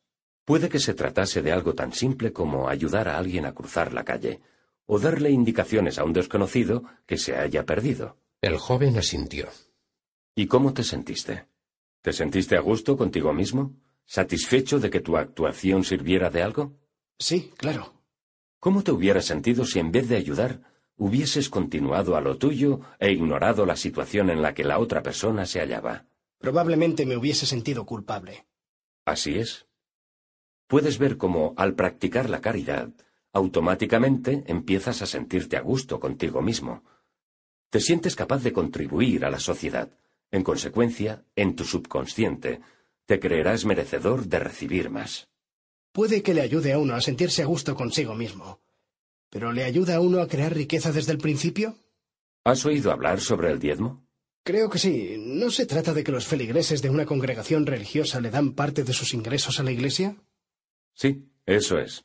Puede 0.46 0.70
que 0.70 0.78
se 0.78 0.94
tratase 0.94 1.42
de 1.42 1.52
algo 1.52 1.74
tan 1.74 1.92
simple 1.92 2.32
como 2.32 2.70
ayudar 2.70 3.08
a 3.08 3.18
alguien 3.18 3.44
a 3.44 3.52
cruzar 3.52 3.92
la 3.92 4.04
calle, 4.04 4.40
o 4.86 4.98
darle 4.98 5.28
indicaciones 5.32 5.98
a 5.98 6.04
un 6.04 6.14
desconocido 6.14 6.82
que 7.04 7.18
se 7.18 7.36
haya 7.36 7.66
perdido. 7.66 8.16
El 8.40 8.56
joven 8.56 8.96
asintió. 8.96 9.50
¿Y 10.34 10.46
cómo 10.46 10.72
te 10.72 10.84
sentiste? 10.84 11.44
¿Te 12.00 12.14
sentiste 12.14 12.56
a 12.56 12.60
gusto 12.60 12.96
contigo 12.96 13.34
mismo? 13.34 13.76
¿Satisfecho 14.06 14.80
de 14.80 14.88
que 14.88 15.00
tu 15.00 15.18
actuación 15.18 15.84
sirviera 15.84 16.30
de 16.30 16.42
algo? 16.42 16.72
Sí, 17.18 17.52
claro. 17.58 17.92
¿Cómo 18.60 18.82
te 18.82 18.92
hubieras 18.92 19.26
sentido 19.26 19.66
si 19.66 19.78
en 19.78 19.92
vez 19.92 20.08
de 20.08 20.16
ayudar 20.16 20.71
hubieses 20.96 21.48
continuado 21.48 22.16
a 22.16 22.20
lo 22.20 22.38
tuyo 22.38 22.80
e 22.98 23.10
ignorado 23.12 23.66
la 23.66 23.76
situación 23.76 24.30
en 24.30 24.42
la 24.42 24.54
que 24.54 24.64
la 24.64 24.78
otra 24.78 25.02
persona 25.02 25.46
se 25.46 25.60
hallaba? 25.60 26.06
Probablemente 26.38 27.06
me 27.06 27.16
hubiese 27.16 27.46
sentido 27.46 27.84
culpable. 27.86 28.46
Así 29.04 29.38
es. 29.38 29.66
Puedes 30.66 30.98
ver 30.98 31.16
cómo, 31.16 31.54
al 31.56 31.74
practicar 31.74 32.30
la 32.30 32.40
caridad, 32.40 32.90
automáticamente 33.32 34.44
empiezas 34.46 35.02
a 35.02 35.06
sentirte 35.06 35.56
a 35.56 35.60
gusto 35.60 36.00
contigo 36.00 36.40
mismo. 36.40 36.82
Te 37.68 37.80
sientes 37.80 38.16
capaz 38.16 38.42
de 38.42 38.52
contribuir 38.52 39.24
a 39.24 39.30
la 39.30 39.38
sociedad. 39.38 39.90
En 40.30 40.42
consecuencia, 40.42 41.24
en 41.36 41.56
tu 41.56 41.64
subconsciente, 41.64 42.60
te 43.04 43.20
creerás 43.20 43.66
merecedor 43.66 44.26
de 44.26 44.38
recibir 44.38 44.88
más. 44.88 45.28
Puede 45.92 46.22
que 46.22 46.32
le 46.32 46.40
ayude 46.40 46.72
a 46.72 46.78
uno 46.78 46.94
a 46.94 47.02
sentirse 47.02 47.42
a 47.42 47.46
gusto 47.46 47.74
consigo 47.74 48.14
mismo. 48.14 48.61
¿Pero 49.32 49.50
le 49.50 49.64
ayuda 49.64 49.96
a 49.96 50.00
uno 50.00 50.20
a 50.20 50.28
crear 50.28 50.54
riqueza 50.54 50.92
desde 50.92 51.12
el 51.12 51.16
principio? 51.16 51.74
¿Has 52.44 52.66
oído 52.66 52.92
hablar 52.92 53.18
sobre 53.18 53.50
el 53.50 53.58
diezmo? 53.58 54.06
Creo 54.44 54.68
que 54.68 54.78
sí. 54.78 55.16
¿No 55.18 55.50
se 55.50 55.64
trata 55.64 55.94
de 55.94 56.04
que 56.04 56.12
los 56.12 56.26
feligreses 56.26 56.82
de 56.82 56.90
una 56.90 57.06
congregación 57.06 57.64
religiosa 57.64 58.20
le 58.20 58.30
dan 58.30 58.52
parte 58.52 58.84
de 58.84 58.92
sus 58.92 59.14
ingresos 59.14 59.58
a 59.58 59.62
la 59.62 59.72
Iglesia? 59.72 60.16
Sí, 60.92 61.30
eso 61.46 61.78
es. 61.78 62.04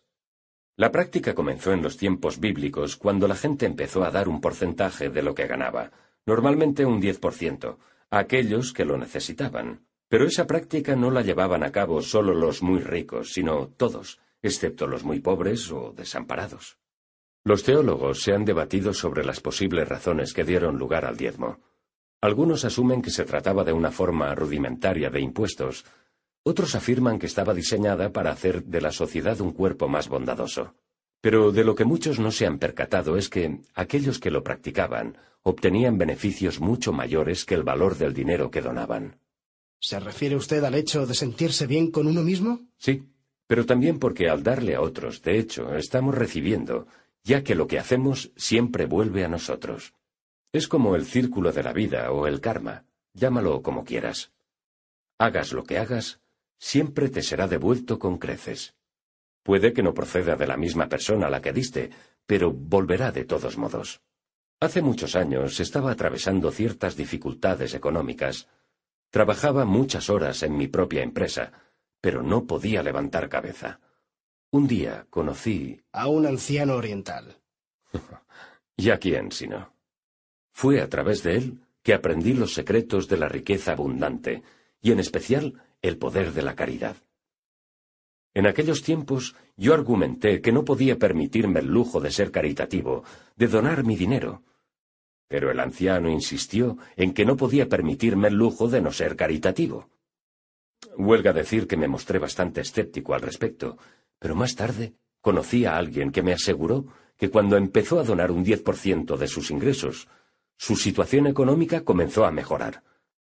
La 0.77 0.89
práctica 0.93 1.35
comenzó 1.35 1.73
en 1.73 1.83
los 1.83 1.97
tiempos 1.97 2.39
bíblicos 2.39 2.95
cuando 2.95 3.27
la 3.27 3.35
gente 3.35 3.65
empezó 3.65 4.05
a 4.05 4.11
dar 4.11 4.29
un 4.29 4.39
porcentaje 4.39 5.09
de 5.09 5.21
lo 5.21 5.35
que 5.35 5.47
ganaba, 5.47 5.91
normalmente 6.25 6.85
un 6.85 7.01
10%, 7.01 7.77
a 8.09 8.19
aquellos 8.19 8.71
que 8.71 8.85
lo 8.85 8.97
necesitaban. 8.97 9.85
Pero 10.07 10.27
esa 10.27 10.47
práctica 10.47 10.95
no 10.95 11.11
la 11.11 11.23
llevaban 11.23 11.63
a 11.63 11.73
cabo 11.73 12.01
solo 12.01 12.33
los 12.33 12.63
muy 12.63 12.79
ricos, 12.79 13.33
sino 13.33 13.67
todos, 13.67 14.21
excepto 14.41 14.87
los 14.87 15.03
muy 15.03 15.19
pobres 15.19 15.69
o 15.73 15.91
desamparados. 15.91 16.77
Los 17.47 17.63
teólogos 17.63 18.23
se 18.23 18.33
han 18.33 18.43
debatido 18.43 18.93
sobre 18.93 19.23
las 19.23 19.39
posibles 19.39 19.87
razones 19.87 20.33
que 20.33 20.43
dieron 20.43 20.77
lugar 20.77 21.05
al 21.05 21.15
diezmo. 21.15 21.61
Algunos 22.19 22.65
asumen 22.65 23.01
que 23.01 23.09
se 23.09 23.23
trataba 23.23 23.63
de 23.63 23.71
una 23.71 23.89
forma 23.89 24.35
rudimentaria 24.35 25.09
de 25.09 25.21
impuestos, 25.21 25.85
otros 26.43 26.75
afirman 26.75 27.17
que 27.17 27.25
estaba 27.25 27.53
diseñada 27.53 28.11
para 28.11 28.31
hacer 28.31 28.65
de 28.65 28.81
la 28.81 28.91
sociedad 28.91 29.39
un 29.39 29.53
cuerpo 29.53 29.87
más 29.87 30.09
bondadoso. 30.09 30.75
Pero 31.21 31.53
de 31.53 31.63
lo 31.63 31.73
que 31.73 31.85
muchos 31.85 32.19
no 32.19 32.31
se 32.31 32.45
han 32.45 32.59
percatado 32.59 33.15
es 33.15 33.29
que 33.29 33.61
aquellos 33.75 34.19
que 34.19 34.29
lo 34.29 34.43
practicaban 34.43 35.17
obtenían 35.41 35.97
beneficios 35.97 36.59
mucho 36.59 36.91
mayores 36.91 37.45
que 37.45 37.55
el 37.55 37.63
valor 37.63 37.97
del 37.97 38.13
dinero 38.13 38.51
que 38.51 38.61
donaban. 38.61 39.21
¿Se 39.79 40.01
refiere 40.01 40.35
usted 40.35 40.65
al 40.65 40.75
hecho 40.75 41.05
de 41.05 41.13
sentirse 41.13 41.65
bien 41.65 41.91
con 41.91 42.07
uno 42.07 42.23
mismo? 42.23 42.59
Sí, 42.77 43.05
pero 43.47 43.65
también 43.65 43.99
porque 43.99 44.27
al 44.27 44.43
darle 44.43 44.75
a 44.75 44.81
otros, 44.81 45.21
de 45.21 45.39
hecho, 45.39 45.73
estamos 45.75 46.13
recibiendo, 46.13 46.87
ya 47.27 47.43
que 47.43 47.55
lo 47.55 47.67
que 47.67 47.77
hacemos 47.77 48.31
siempre 48.37 48.85
vuelve 48.85 49.25
a 49.25 49.27
nosotros. 49.27 49.93
Es 50.53 50.69
como 50.69 50.95
el 50.95 51.05
círculo 51.05 51.51
de 51.51 51.63
la 51.63 51.73
vida 51.73 52.11
o 52.11 52.25
el 52.25 52.39
karma, 52.39 52.85
llámalo 53.13 53.61
como 53.61 53.83
quieras. 53.83 54.31
Hagas 55.19 55.51
lo 55.51 55.65
que 55.65 55.77
hagas, 55.77 56.21
siempre 56.57 57.09
te 57.09 57.21
será 57.21 57.47
devuelto 57.47 57.99
con 57.99 58.17
creces. 58.17 58.75
Puede 59.43 59.73
que 59.73 59.83
no 59.83 59.93
proceda 59.93 60.37
de 60.37 60.47
la 60.47 60.55
misma 60.55 60.87
persona 60.87 61.27
a 61.27 61.29
la 61.29 61.41
que 61.41 61.51
diste, 61.51 61.89
pero 62.25 62.51
volverá 62.51 63.11
de 63.11 63.25
todos 63.25 63.57
modos. 63.57 63.99
Hace 64.61 64.81
muchos 64.81 65.15
años 65.17 65.59
estaba 65.59 65.91
atravesando 65.91 66.49
ciertas 66.51 66.95
dificultades 66.95 67.73
económicas 67.73 68.47
Trabajaba 69.09 69.63
muchas 69.65 70.09
horas 70.09 70.43
en 70.43 70.57
mi 70.57 70.67
propia 70.67 71.01
empresa, 71.01 71.51
pero 72.01 72.21
no 72.21 72.45
podía 72.45 72.83
levantar 72.83 73.29
cabeza. 73.29 73.79
Un 74.57 74.65
día 74.65 75.05
conocí... 75.11 75.79
A 75.91 76.07
un 76.07 76.25
anciano 76.25 76.77
oriental. 76.77 77.37
¿Y 78.75 78.89
a 78.89 78.97
quién 78.97 79.31
si 79.31 79.45
no? 79.45 79.71
Fue 80.51 80.81
a 80.81 80.89
través 80.89 81.21
de 81.21 81.35
él 81.35 81.61
que 81.83 81.93
aprendí 81.93 82.33
los 82.33 82.55
secretos 82.55 83.07
de 83.07 83.17
la 83.17 83.29
riqueza 83.29 83.73
abundante, 83.73 84.41
y 84.81 84.91
en 84.91 84.99
especial 84.99 85.61
el 85.83 85.99
poder 85.99 86.33
de 86.33 86.41
la 86.41 86.55
caridad. 86.55 86.95
En 88.33 88.47
aquellos 88.47 88.81
tiempos 88.81 89.35
yo 89.57 89.75
argumenté 89.75 90.41
que 90.41 90.51
no 90.51 90.65
podía 90.65 90.97
permitirme 90.97 91.59
el 91.59 91.67
lujo 91.67 91.99
de 91.99 92.09
ser 92.09 92.31
caritativo, 92.31 93.03
de 93.35 93.47
donar 93.47 93.83
mi 93.83 93.95
dinero, 93.95 94.41
pero 95.27 95.51
el 95.51 95.59
anciano 95.59 96.09
insistió 96.09 96.79
en 96.95 97.13
que 97.13 97.25
no 97.25 97.37
podía 97.37 97.69
permitirme 97.69 98.29
el 98.29 98.33
lujo 98.33 98.67
de 98.67 98.81
no 98.81 98.91
ser 98.91 99.15
caritativo. 99.15 99.91
Huelga 100.97 101.31
decir 101.31 101.67
que 101.67 101.77
me 101.77 101.87
mostré 101.87 102.17
bastante 102.17 102.61
escéptico 102.61 103.13
al 103.13 103.21
respecto, 103.21 103.77
pero 104.19 104.35
más 104.35 104.55
tarde 104.55 104.93
conocí 105.21 105.65
a 105.65 105.77
alguien 105.77 106.11
que 106.11 106.23
me 106.23 106.33
aseguró 106.33 106.85
que 107.17 107.29
cuando 107.29 107.57
empezó 107.57 107.99
a 107.99 108.03
donar 108.03 108.31
un 108.31 108.43
diez 108.43 108.61
por 108.61 108.77
ciento 108.77 109.17
de 109.17 109.27
sus 109.27 109.51
ingresos, 109.51 110.07
su 110.55 110.75
situación 110.75 111.27
económica 111.27 111.81
comenzó 111.81 112.25
a 112.25 112.31
mejorar. 112.31 112.83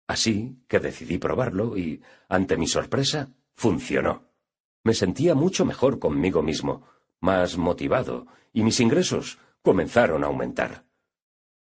Así 0.07 0.57
que 0.67 0.79
decidí 0.79 1.17
probarlo 1.17 1.77
y, 1.77 2.01
ante 2.27 2.57
mi 2.57 2.67
sorpresa, 2.67 3.29
funcionó. 3.53 4.29
Me 4.83 4.93
sentía 4.93 5.35
mucho 5.35 5.65
mejor 5.65 5.99
conmigo 5.99 6.41
mismo, 6.41 6.87
más 7.19 7.57
motivado, 7.57 8.27
y 8.53 8.63
mis 8.63 8.79
ingresos 8.79 9.37
comenzaron 9.61 10.23
a 10.23 10.27
aumentar. 10.27 10.85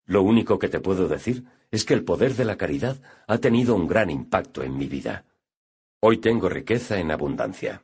Lo 0.05 0.23
único 0.23 0.57
que 0.57 0.69
te 0.69 0.79
puedo 0.79 1.07
decir 1.07 1.43
es 1.71 1.85
que 1.85 1.93
el 1.93 2.03
poder 2.03 2.35
de 2.35 2.45
la 2.45 2.57
caridad 2.57 3.01
ha 3.27 3.37
tenido 3.37 3.75
un 3.75 3.87
gran 3.87 4.09
impacto 4.09 4.63
en 4.63 4.77
mi 4.77 4.87
vida. 4.87 5.25
Hoy 5.99 6.17
tengo 6.17 6.49
riqueza 6.49 6.99
en 6.99 7.11
abundancia. 7.11 7.83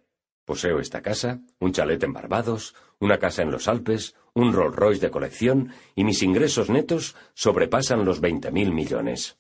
Poseo 0.50 0.80
esta 0.80 1.04
casa, 1.04 1.42
un 1.60 1.74
chalet 1.74 2.02
en 2.02 2.12
Barbados, 2.12 2.74
una 3.00 3.20
casa 3.20 3.44
en 3.44 3.52
los 3.52 3.68
Alpes, 3.68 4.16
un 4.34 4.52
Rolls 4.52 4.76
Royce 4.76 5.00
de 5.00 5.12
colección 5.12 5.72
y 5.94 6.04
mis 6.04 6.24
ingresos 6.24 6.72
netos 6.72 7.16
sobrepasan 7.36 8.04
los 8.04 8.20
veinte 8.20 8.52
mil 8.52 8.74
millones. 8.74 9.38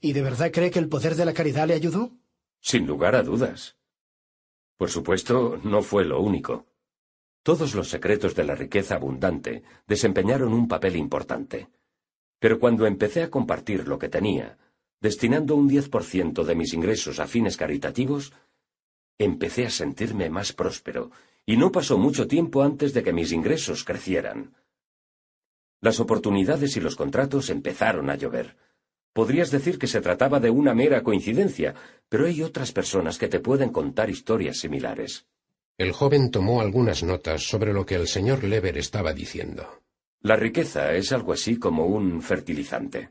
¿Y 0.00 0.14
de 0.14 0.22
verdad 0.22 0.50
cree 0.50 0.70
que 0.70 0.78
el 0.78 0.88
poder 0.88 1.16
de 1.16 1.26
la 1.26 1.34
caridad 1.34 1.68
le 1.68 1.74
ayudó? 1.74 2.12
Sin 2.62 2.86
lugar 2.86 3.14
a 3.14 3.22
dudas. 3.22 3.76
Por 4.78 4.88
supuesto, 4.88 5.60
no 5.64 5.82
fue 5.82 6.06
lo 6.06 6.18
único. 6.22 6.64
Todos 7.42 7.74
los 7.74 7.90
secretos 7.90 8.34
de 8.34 8.44
la 8.44 8.54
riqueza 8.54 8.94
abundante 8.94 9.62
desempeñaron 9.86 10.54
un 10.54 10.66
papel 10.66 10.96
importante. 10.96 11.68
Pero 12.38 12.58
cuando 12.58 12.86
empecé 12.86 13.22
a 13.22 13.30
compartir 13.30 13.86
lo 13.86 13.98
que 13.98 14.08
tenía, 14.08 14.56
destinando 14.98 15.54
un 15.56 15.68
10% 15.68 16.42
de 16.42 16.54
mis 16.54 16.72
ingresos 16.72 17.20
a 17.20 17.26
fines 17.26 17.58
caritativos, 17.58 18.32
empecé 19.18 19.66
a 19.66 19.70
sentirme 19.70 20.30
más 20.30 20.52
próspero, 20.52 21.10
y 21.44 21.56
no 21.56 21.72
pasó 21.72 21.98
mucho 21.98 22.26
tiempo 22.26 22.62
antes 22.62 22.94
de 22.94 23.02
que 23.02 23.12
mis 23.12 23.32
ingresos 23.32 23.84
crecieran. 23.84 24.54
Las 25.80 26.00
oportunidades 26.00 26.76
y 26.76 26.80
los 26.80 26.96
contratos 26.96 27.50
empezaron 27.50 28.10
a 28.10 28.16
llover. 28.16 28.56
Podrías 29.12 29.50
decir 29.50 29.78
que 29.78 29.86
se 29.86 30.00
trataba 30.00 30.40
de 30.40 30.50
una 30.50 30.74
mera 30.74 31.02
coincidencia, 31.02 31.74
pero 32.08 32.26
hay 32.26 32.42
otras 32.42 32.72
personas 32.72 33.18
que 33.18 33.28
te 33.28 33.40
pueden 33.40 33.70
contar 33.70 34.10
historias 34.10 34.58
similares. 34.58 35.26
El 35.76 35.92
joven 35.92 36.30
tomó 36.30 36.60
algunas 36.60 37.02
notas 37.02 37.42
sobre 37.42 37.72
lo 37.72 37.86
que 37.86 37.94
el 37.94 38.08
señor 38.08 38.42
Lever 38.44 38.78
estaba 38.78 39.12
diciendo. 39.12 39.82
La 40.20 40.34
riqueza 40.34 40.92
es 40.94 41.12
algo 41.12 41.32
así 41.32 41.58
como 41.58 41.86
un 41.86 42.20
fertilizante. 42.22 43.10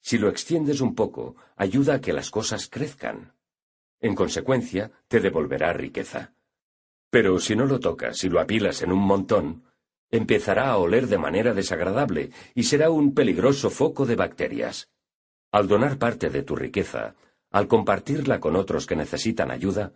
Si 0.00 0.18
lo 0.18 0.28
extiendes 0.28 0.80
un 0.80 0.94
poco, 0.94 1.36
ayuda 1.56 1.94
a 1.94 2.00
que 2.00 2.12
las 2.12 2.30
cosas 2.30 2.68
crezcan. 2.68 3.32
En 4.02 4.16
consecuencia, 4.16 4.90
te 5.08 5.20
devolverá 5.20 5.72
riqueza. 5.72 6.34
Pero 7.08 7.38
si 7.38 7.54
no 7.54 7.66
lo 7.66 7.78
tocas 7.78 8.22
y 8.24 8.28
lo 8.28 8.40
apilas 8.40 8.82
en 8.82 8.90
un 8.90 8.98
montón, 8.98 9.62
empezará 10.10 10.70
a 10.70 10.76
oler 10.76 11.06
de 11.06 11.18
manera 11.18 11.54
desagradable 11.54 12.30
y 12.54 12.64
será 12.64 12.90
un 12.90 13.14
peligroso 13.14 13.70
foco 13.70 14.04
de 14.04 14.16
bacterias. 14.16 14.90
Al 15.52 15.68
donar 15.68 15.98
parte 15.98 16.30
de 16.30 16.42
tu 16.42 16.56
riqueza, 16.56 17.14
al 17.50 17.68
compartirla 17.68 18.40
con 18.40 18.56
otros 18.56 18.86
que 18.86 18.96
necesitan 18.96 19.50
ayuda, 19.50 19.92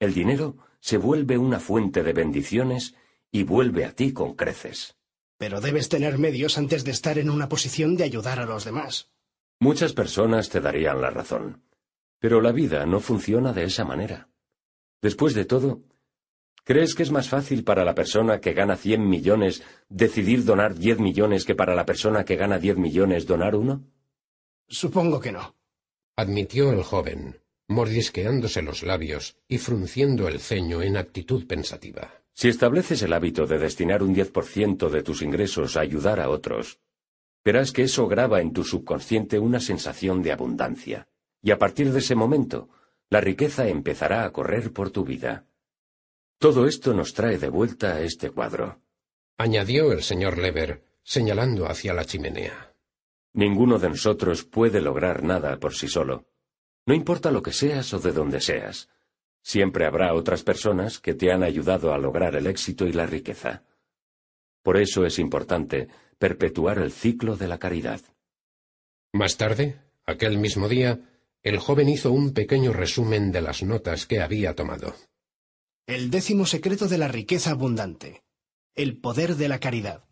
el 0.00 0.14
dinero 0.14 0.56
se 0.80 0.96
vuelve 0.96 1.36
una 1.36 1.60
fuente 1.60 2.02
de 2.02 2.12
bendiciones 2.12 2.94
y 3.30 3.42
vuelve 3.42 3.84
a 3.84 3.92
ti 3.92 4.12
con 4.12 4.34
creces. 4.34 4.96
Pero 5.36 5.60
debes 5.60 5.88
tener 5.88 6.16
medios 6.16 6.56
antes 6.56 6.84
de 6.84 6.92
estar 6.92 7.18
en 7.18 7.28
una 7.28 7.48
posición 7.48 7.96
de 7.96 8.04
ayudar 8.04 8.40
a 8.40 8.46
los 8.46 8.64
demás. 8.64 9.10
Muchas 9.60 9.92
personas 9.92 10.48
te 10.48 10.60
darían 10.60 11.00
la 11.00 11.10
razón. 11.10 11.62
Pero 12.22 12.40
la 12.40 12.52
vida 12.52 12.86
no 12.86 13.00
funciona 13.00 13.52
de 13.52 13.64
esa 13.64 13.84
manera. 13.84 14.28
Después 15.02 15.34
de 15.34 15.44
todo, 15.44 15.82
¿crees 16.62 16.94
que 16.94 17.02
es 17.02 17.10
más 17.10 17.28
fácil 17.28 17.64
para 17.64 17.84
la 17.84 17.96
persona 17.96 18.40
que 18.40 18.52
gana 18.52 18.76
cien 18.76 19.08
millones 19.08 19.64
decidir 19.88 20.44
donar 20.44 20.76
diez 20.76 21.00
millones 21.00 21.44
que 21.44 21.56
para 21.56 21.74
la 21.74 21.84
persona 21.84 22.24
que 22.24 22.36
gana 22.36 22.60
diez 22.60 22.76
millones 22.76 23.26
donar 23.26 23.56
uno? 23.56 23.82
Supongo 24.68 25.18
que 25.18 25.32
no. 25.32 25.56
Admitió 26.14 26.70
el 26.70 26.84
joven, 26.84 27.40
mordisqueándose 27.66 28.62
los 28.62 28.84
labios 28.84 29.36
y 29.48 29.58
frunciendo 29.58 30.28
el 30.28 30.38
ceño 30.38 30.80
en 30.80 30.98
actitud 30.98 31.44
pensativa. 31.48 32.22
Si 32.34 32.46
estableces 32.46 33.02
el 33.02 33.14
hábito 33.14 33.48
de 33.48 33.58
destinar 33.58 34.00
un 34.00 34.14
10% 34.14 34.90
de 34.90 35.02
tus 35.02 35.22
ingresos 35.22 35.76
a 35.76 35.80
ayudar 35.80 36.20
a 36.20 36.30
otros, 36.30 36.78
verás 37.44 37.72
que 37.72 37.82
eso 37.82 38.06
graba 38.06 38.40
en 38.40 38.52
tu 38.52 38.62
subconsciente 38.62 39.40
una 39.40 39.58
sensación 39.58 40.22
de 40.22 40.30
abundancia, 40.30 41.08
y 41.42 41.50
a 41.50 41.58
partir 41.58 41.92
de 41.92 41.98
ese 41.98 42.14
momento, 42.14 42.68
la 43.10 43.20
riqueza 43.20 43.68
empezará 43.68 44.24
a 44.24 44.32
correr 44.32 44.72
por 44.72 44.90
tu 44.90 45.04
vida. 45.04 45.46
Todo 46.38 46.66
esto 46.66 46.94
nos 46.94 47.12
trae 47.12 47.38
de 47.38 47.48
vuelta 47.48 47.94
a 47.94 48.00
este 48.00 48.30
cuadro. 48.30 48.80
añadió 49.36 49.92
el 49.92 50.02
señor 50.02 50.38
Lever, 50.38 50.84
señalando 51.02 51.66
hacia 51.66 51.92
la 51.92 52.04
chimenea. 52.04 52.74
Ninguno 53.34 53.78
de 53.78 53.88
nosotros 53.88 54.44
puede 54.44 54.80
lograr 54.80 55.22
nada 55.24 55.58
por 55.58 55.74
sí 55.74 55.88
solo. 55.88 56.26
No 56.86 56.94
importa 56.94 57.30
lo 57.30 57.42
que 57.42 57.52
seas 57.52 57.92
o 57.94 57.98
de 57.98 58.12
dónde 58.12 58.40
seas. 58.40 58.88
Siempre 59.42 59.86
habrá 59.86 60.14
otras 60.14 60.42
personas 60.42 60.98
que 60.98 61.14
te 61.14 61.32
han 61.32 61.42
ayudado 61.42 61.92
a 61.92 61.98
lograr 61.98 62.36
el 62.36 62.46
éxito 62.46 62.86
y 62.86 62.92
la 62.92 63.06
riqueza. 63.06 63.64
Por 64.62 64.76
eso 64.76 65.04
es 65.04 65.18
importante 65.18 65.88
perpetuar 66.18 66.78
el 66.78 66.92
ciclo 66.92 67.36
de 67.36 67.48
la 67.48 67.58
caridad. 67.58 68.00
Más 69.12 69.36
tarde, 69.36 69.80
aquel 70.06 70.38
mismo 70.38 70.68
día, 70.68 71.00
el 71.42 71.58
joven 71.58 71.88
hizo 71.88 72.12
un 72.12 72.32
pequeño 72.32 72.72
resumen 72.72 73.32
de 73.32 73.40
las 73.42 73.62
notas 73.62 74.06
que 74.06 74.20
había 74.20 74.54
tomado. 74.54 74.94
El 75.86 76.10
décimo 76.10 76.46
secreto 76.46 76.86
de 76.86 76.98
la 76.98 77.08
riqueza 77.08 77.50
abundante. 77.50 78.22
El 78.74 78.96
poder 78.98 79.34
de 79.36 79.48
la 79.48 79.58
caridad. 79.58 80.04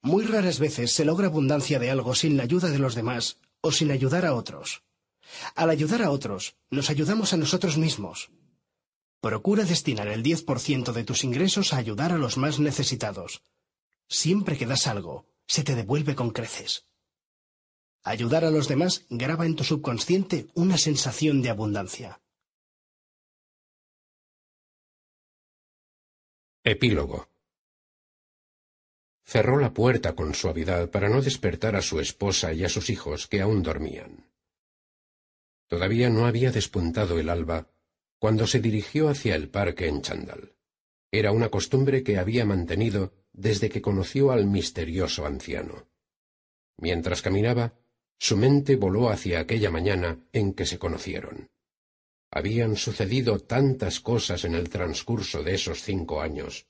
Muy 0.00 0.24
raras 0.24 0.58
veces 0.58 0.92
se 0.92 1.04
logra 1.04 1.26
abundancia 1.26 1.78
de 1.78 1.90
algo 1.90 2.14
sin 2.14 2.36
la 2.36 2.44
ayuda 2.44 2.70
de 2.70 2.78
los 2.78 2.94
demás 2.94 3.38
o 3.60 3.70
sin 3.70 3.90
ayudar 3.90 4.24
a 4.24 4.34
otros. 4.34 4.82
Al 5.54 5.68
ayudar 5.68 6.02
a 6.02 6.10
otros, 6.10 6.56
nos 6.70 6.88
ayudamos 6.88 7.34
a 7.34 7.36
nosotros 7.36 7.76
mismos. 7.76 8.30
Procura 9.20 9.64
destinar 9.64 10.08
el 10.08 10.22
10% 10.22 10.92
de 10.92 11.04
tus 11.04 11.24
ingresos 11.24 11.72
a 11.72 11.76
ayudar 11.76 12.12
a 12.12 12.18
los 12.18 12.38
más 12.38 12.58
necesitados. 12.60 13.42
Siempre 14.08 14.56
que 14.56 14.64
das 14.64 14.86
algo, 14.86 15.26
se 15.46 15.64
te 15.64 15.74
devuelve 15.74 16.14
con 16.14 16.30
creces. 16.30 16.86
Ayudar 18.02 18.44
a 18.44 18.50
los 18.50 18.68
demás 18.68 19.06
graba 19.10 19.46
en 19.46 19.56
tu 19.56 19.64
subconsciente 19.64 20.48
una 20.54 20.78
sensación 20.78 21.42
de 21.42 21.50
abundancia. 21.50 22.20
Epílogo 26.64 27.28
Cerró 29.24 29.58
la 29.58 29.74
puerta 29.74 30.14
con 30.14 30.34
suavidad 30.34 30.90
para 30.90 31.10
no 31.10 31.20
despertar 31.20 31.76
a 31.76 31.82
su 31.82 32.00
esposa 32.00 32.54
y 32.54 32.64
a 32.64 32.68
sus 32.70 32.88
hijos 32.88 33.26
que 33.26 33.42
aún 33.42 33.62
dormían. 33.62 34.30
Todavía 35.66 36.08
no 36.08 36.26
había 36.26 36.50
despuntado 36.50 37.18
el 37.18 37.28
alba 37.28 37.70
cuando 38.18 38.46
se 38.46 38.60
dirigió 38.60 39.08
hacia 39.08 39.34
el 39.34 39.50
parque 39.50 39.86
en 39.86 40.00
Chandal. 40.00 40.54
Era 41.10 41.32
una 41.32 41.50
costumbre 41.50 42.02
que 42.02 42.18
había 42.18 42.44
mantenido 42.44 43.12
desde 43.32 43.68
que 43.68 43.82
conoció 43.82 44.30
al 44.30 44.46
misterioso 44.46 45.26
anciano. 45.26 45.86
Mientras 46.78 47.22
caminaba, 47.22 47.74
su 48.18 48.36
mente 48.36 48.76
voló 48.76 49.10
hacia 49.10 49.40
aquella 49.40 49.70
mañana 49.70 50.18
en 50.32 50.52
que 50.52 50.66
se 50.66 50.78
conocieron. 50.78 51.48
Habían 52.30 52.76
sucedido 52.76 53.38
tantas 53.38 54.00
cosas 54.00 54.44
en 54.44 54.54
el 54.54 54.68
transcurso 54.68 55.42
de 55.42 55.54
esos 55.54 55.82
cinco 55.82 56.20
años. 56.20 56.66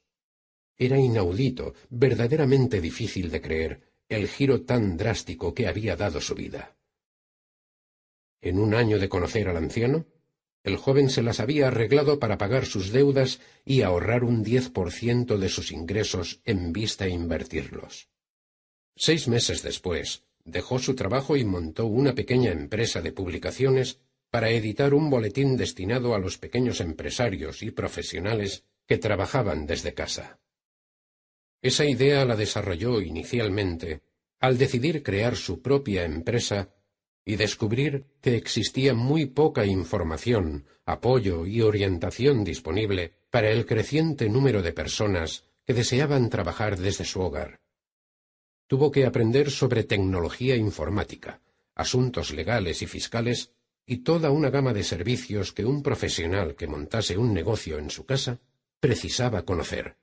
Era 0.76 0.98
inaudito, 0.98 1.74
verdaderamente 1.90 2.80
difícil 2.80 3.30
de 3.30 3.40
creer, 3.40 3.80
el 4.08 4.28
giro 4.28 4.62
tan 4.62 4.96
drástico 4.96 5.52
que 5.52 5.66
había 5.66 5.96
dado 5.96 6.20
su 6.20 6.34
vida. 6.34 6.76
En 8.40 8.58
un 8.58 8.74
año 8.74 8.98
de 8.98 9.08
conocer 9.08 9.48
al 9.48 9.56
anciano, 9.56 10.06
el 10.62 10.76
joven 10.76 11.10
se 11.10 11.22
las 11.22 11.40
había 11.40 11.68
arreglado 11.68 12.20
para 12.20 12.38
pagar 12.38 12.66
sus 12.66 12.92
deudas 12.92 13.40
y 13.64 13.82
ahorrar 13.82 14.22
un 14.22 14.42
diez 14.42 14.70
por 14.70 14.92
ciento 14.92 15.38
de 15.38 15.48
sus 15.48 15.72
ingresos 15.72 16.40
en 16.44 16.72
vista 16.72 17.06
de 17.06 17.10
invertirlos. 17.10 18.08
Seis 18.94 19.28
meses 19.28 19.62
después, 19.62 20.24
dejó 20.48 20.78
su 20.78 20.94
trabajo 20.94 21.36
y 21.36 21.44
montó 21.44 21.86
una 21.86 22.14
pequeña 22.14 22.50
empresa 22.50 23.00
de 23.00 23.12
publicaciones 23.12 24.00
para 24.30 24.50
editar 24.50 24.94
un 24.94 25.10
boletín 25.10 25.56
destinado 25.56 26.14
a 26.14 26.18
los 26.18 26.38
pequeños 26.38 26.80
empresarios 26.80 27.62
y 27.62 27.70
profesionales 27.70 28.64
que 28.86 28.98
trabajaban 28.98 29.66
desde 29.66 29.94
casa. 29.94 30.38
Esa 31.60 31.84
idea 31.84 32.24
la 32.24 32.36
desarrolló 32.36 33.00
inicialmente 33.00 34.02
al 34.40 34.56
decidir 34.58 35.02
crear 35.02 35.36
su 35.36 35.60
propia 35.60 36.04
empresa 36.04 36.70
y 37.24 37.36
descubrir 37.36 38.06
que 38.20 38.36
existía 38.36 38.94
muy 38.94 39.26
poca 39.26 39.66
información, 39.66 40.64
apoyo 40.86 41.44
y 41.44 41.60
orientación 41.60 42.44
disponible 42.44 43.12
para 43.30 43.50
el 43.50 43.66
creciente 43.66 44.28
número 44.28 44.62
de 44.62 44.72
personas 44.72 45.44
que 45.66 45.74
deseaban 45.74 46.30
trabajar 46.30 46.78
desde 46.78 47.04
su 47.04 47.20
hogar. 47.20 47.60
Tuvo 48.68 48.92
que 48.92 49.06
aprender 49.06 49.50
sobre 49.50 49.82
tecnología 49.82 50.54
informática, 50.54 51.40
asuntos 51.74 52.32
legales 52.32 52.82
y 52.82 52.86
fiscales 52.86 53.52
y 53.86 53.98
toda 53.98 54.30
una 54.30 54.50
gama 54.50 54.74
de 54.74 54.84
servicios 54.84 55.54
que 55.54 55.64
un 55.64 55.82
profesional 55.82 56.54
que 56.54 56.68
montase 56.68 57.16
un 57.16 57.32
negocio 57.32 57.78
en 57.78 57.88
su 57.88 58.04
casa 58.04 58.38
precisaba 58.78 59.44
conocer. 59.46 59.96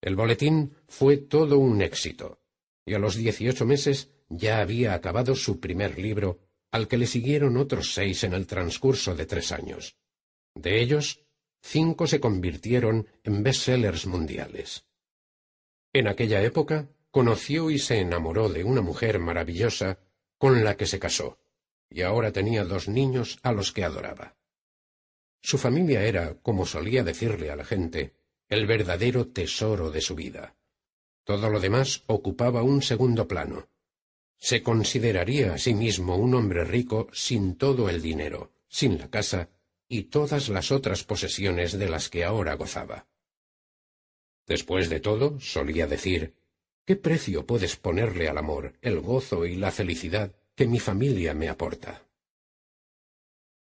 El 0.00 0.14
boletín 0.14 0.76
fue 0.86 1.16
todo 1.16 1.58
un 1.58 1.82
éxito, 1.82 2.40
y 2.86 2.94
a 2.94 2.98
los 2.98 3.16
dieciocho 3.16 3.66
meses 3.66 4.10
ya 4.28 4.60
había 4.60 4.94
acabado 4.94 5.34
su 5.34 5.58
primer 5.58 5.98
libro, 5.98 6.38
al 6.70 6.86
que 6.86 6.96
le 6.96 7.06
siguieron 7.06 7.56
otros 7.56 7.92
seis 7.92 8.22
en 8.22 8.34
el 8.34 8.46
transcurso 8.46 9.14
de 9.14 9.26
tres 9.26 9.50
años. 9.50 9.96
De 10.54 10.80
ellos, 10.80 11.24
cinco 11.60 12.06
se 12.06 12.20
convirtieron 12.20 13.08
en 13.24 13.42
bestsellers 13.42 14.06
mundiales. 14.06 14.86
En 15.92 16.06
aquella 16.06 16.42
época, 16.42 16.88
conoció 17.14 17.70
y 17.70 17.78
se 17.78 18.00
enamoró 18.00 18.48
de 18.48 18.64
una 18.64 18.82
mujer 18.82 19.20
maravillosa 19.20 20.00
con 20.36 20.64
la 20.64 20.76
que 20.76 20.86
se 20.86 20.98
casó, 20.98 21.38
y 21.88 22.02
ahora 22.02 22.32
tenía 22.32 22.64
dos 22.64 22.88
niños 22.88 23.38
a 23.44 23.52
los 23.52 23.70
que 23.70 23.84
adoraba. 23.84 24.34
Su 25.40 25.56
familia 25.56 26.02
era, 26.02 26.34
como 26.42 26.66
solía 26.66 27.04
decirle 27.04 27.50
a 27.52 27.56
la 27.56 27.64
gente, 27.64 28.16
el 28.48 28.66
verdadero 28.66 29.28
tesoro 29.28 29.92
de 29.92 30.00
su 30.00 30.16
vida. 30.16 30.56
Todo 31.22 31.48
lo 31.48 31.60
demás 31.60 32.02
ocupaba 32.08 32.64
un 32.64 32.82
segundo 32.82 33.28
plano 33.28 33.68
se 34.44 34.62
consideraría 34.62 35.54
a 35.54 35.58
sí 35.58 35.72
mismo 35.72 36.16
un 36.16 36.34
hombre 36.34 36.64
rico 36.64 37.08
sin 37.14 37.56
todo 37.56 37.88
el 37.88 38.02
dinero, 38.02 38.52
sin 38.68 38.98
la 38.98 39.08
casa 39.08 39.48
y 39.88 40.02
todas 40.04 40.50
las 40.50 40.70
otras 40.70 41.02
posesiones 41.02 41.78
de 41.78 41.88
las 41.88 42.10
que 42.10 42.24
ahora 42.24 42.52
gozaba. 42.52 43.06
Después 44.46 44.90
de 44.90 45.00
todo, 45.00 45.40
solía 45.40 45.86
decir, 45.86 46.34
¿qué 46.84 46.96
precio 46.96 47.46
puedes 47.46 47.76
ponerle 47.76 48.28
al 48.28 48.38
amor, 48.38 48.74
el 48.82 49.00
gozo 49.00 49.46
y 49.46 49.56
la 49.56 49.70
felicidad 49.70 50.34
que 50.54 50.66
mi 50.66 50.78
familia 50.78 51.34
me 51.34 51.48
aporta? 51.48 52.06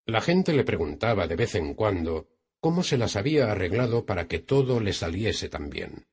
La 0.06 0.22
gente 0.22 0.54
le 0.54 0.64
preguntaba 0.64 1.28
de 1.28 1.36
vez 1.36 1.56
en 1.56 1.76
cuando 1.76 2.28
cómo 2.60 2.84
se 2.84 2.98
las 2.98 3.16
había 3.16 3.52
arreglado 3.52 4.06
para 4.06 4.28
que 4.28 4.40
todo 4.40 4.80
le 4.80 4.94
saliese 4.94 5.50
tan 5.50 5.70
bien. 5.70 6.06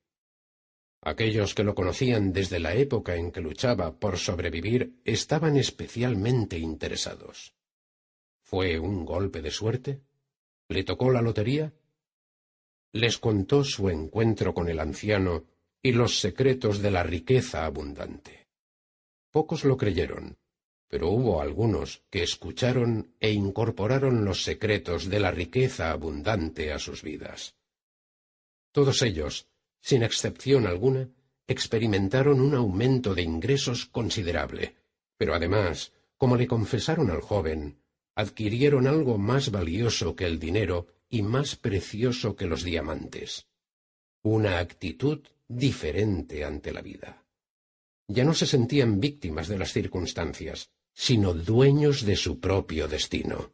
Aquellos 1.03 1.55
que 1.55 1.65
lo 1.65 1.75
conocían 1.75 2.33
desde 2.33 2.61
la 2.61 2.75
época 2.75 3.17
en 3.17 3.33
que 3.33 3.41
luchaba 3.41 3.99
por 3.99 4.19
sobrevivir 4.19 5.01
estaban 5.05 5.57
especialmente 5.57 6.59
interesados. 6.59 7.55
¿Fue 8.43 8.79
un 8.79 9.07
golpe 9.07 9.41
de 9.41 9.51
suerte? 9.51 10.01
¿Le 10.69 10.85
tocó 10.85 11.11
la 11.11 11.23
lotería? 11.23 11.73
Les 12.93 13.19
contó 13.19 13.65
su 13.65 13.89
encuentro 13.89 14.53
con 14.53 14.69
el 14.69 14.79
anciano 14.79 15.45
y 15.83 15.93
los 15.93 16.21
secretos 16.21 16.81
de 16.83 16.91
la 16.91 17.03
riqueza 17.03 17.65
abundante. 17.65 18.49
Pocos 19.31 19.65
lo 19.65 19.77
creyeron, 19.77 20.39
pero 20.89 21.09
hubo 21.11 21.41
algunos 21.41 22.03
que 22.11 22.23
escucharon 22.23 23.15
e 23.21 23.31
incorporaron 23.31 24.25
los 24.25 24.43
secretos 24.43 25.09
de 25.09 25.21
la 25.21 25.31
riqueza 25.31 25.91
abundante 25.91 26.73
a 26.73 26.79
sus 26.79 27.03
vidas. 27.03 27.55
Todos 28.73 29.03
ellos 29.03 29.51
sin 29.81 30.03
excepción 30.03 30.67
alguna, 30.67 31.09
experimentaron 31.47 32.41
un 32.41 32.55
aumento 32.55 33.15
de 33.15 33.23
ingresos 33.23 33.87
considerable, 33.87 34.77
pero 35.17 35.35
además, 35.35 35.93
como 36.17 36.37
le 36.37 36.47
confesaron 36.47 37.11
al 37.11 37.23
joven, 37.23 37.81
adquirieron 38.15 38.87
algo 38.87 39.19
más 39.19 39.51
valioso 39.51 40.15
que 40.15 40.27
el 40.27 40.39
dinero 40.39 40.87
y 41.09 41.23
más 41.23 41.57
precioso 41.57 42.37
que 42.37 42.47
los 42.47 42.63
diamantes. 42.63 43.49
Una 44.23 44.59
actitud 44.59 45.21
diferente 45.51 46.45
ante 46.45 46.73
la 46.73 46.81
vida. 46.81 47.25
Ya 48.07 48.25
no 48.25 48.35
se 48.35 48.47
sentían 48.47 49.01
víctimas 49.01 49.49
de 49.49 49.59
las 49.59 49.73
circunstancias, 49.73 50.71
sino 50.95 51.35
dueños 51.35 52.05
de 52.05 52.15
su 52.15 52.39
propio 52.39 52.87
destino. 52.87 53.53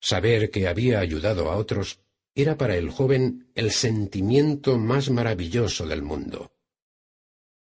Saber 0.00 0.50
que 0.50 0.68
había 0.68 1.00
ayudado 1.00 1.50
a 1.50 1.56
otros 1.56 2.00
era 2.34 2.56
para 2.56 2.76
el 2.76 2.90
joven 2.90 3.50
el 3.56 3.72
sentimiento 3.72 4.78
más 4.78 5.10
maravilloso 5.10 5.86
del 5.86 6.02
mundo. 6.02 6.52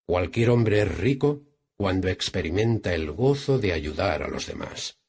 Cualquier 0.05 0.49
hombre 0.49 0.81
es 0.81 0.97
rico 0.97 1.43
cuando 1.75 2.07
experimenta 2.07 2.93
el 2.93 3.11
gozo 3.11 3.59
de 3.59 3.73
ayudar 3.73 4.23
a 4.23 4.29
los 4.29 4.47
demás. 4.47 4.99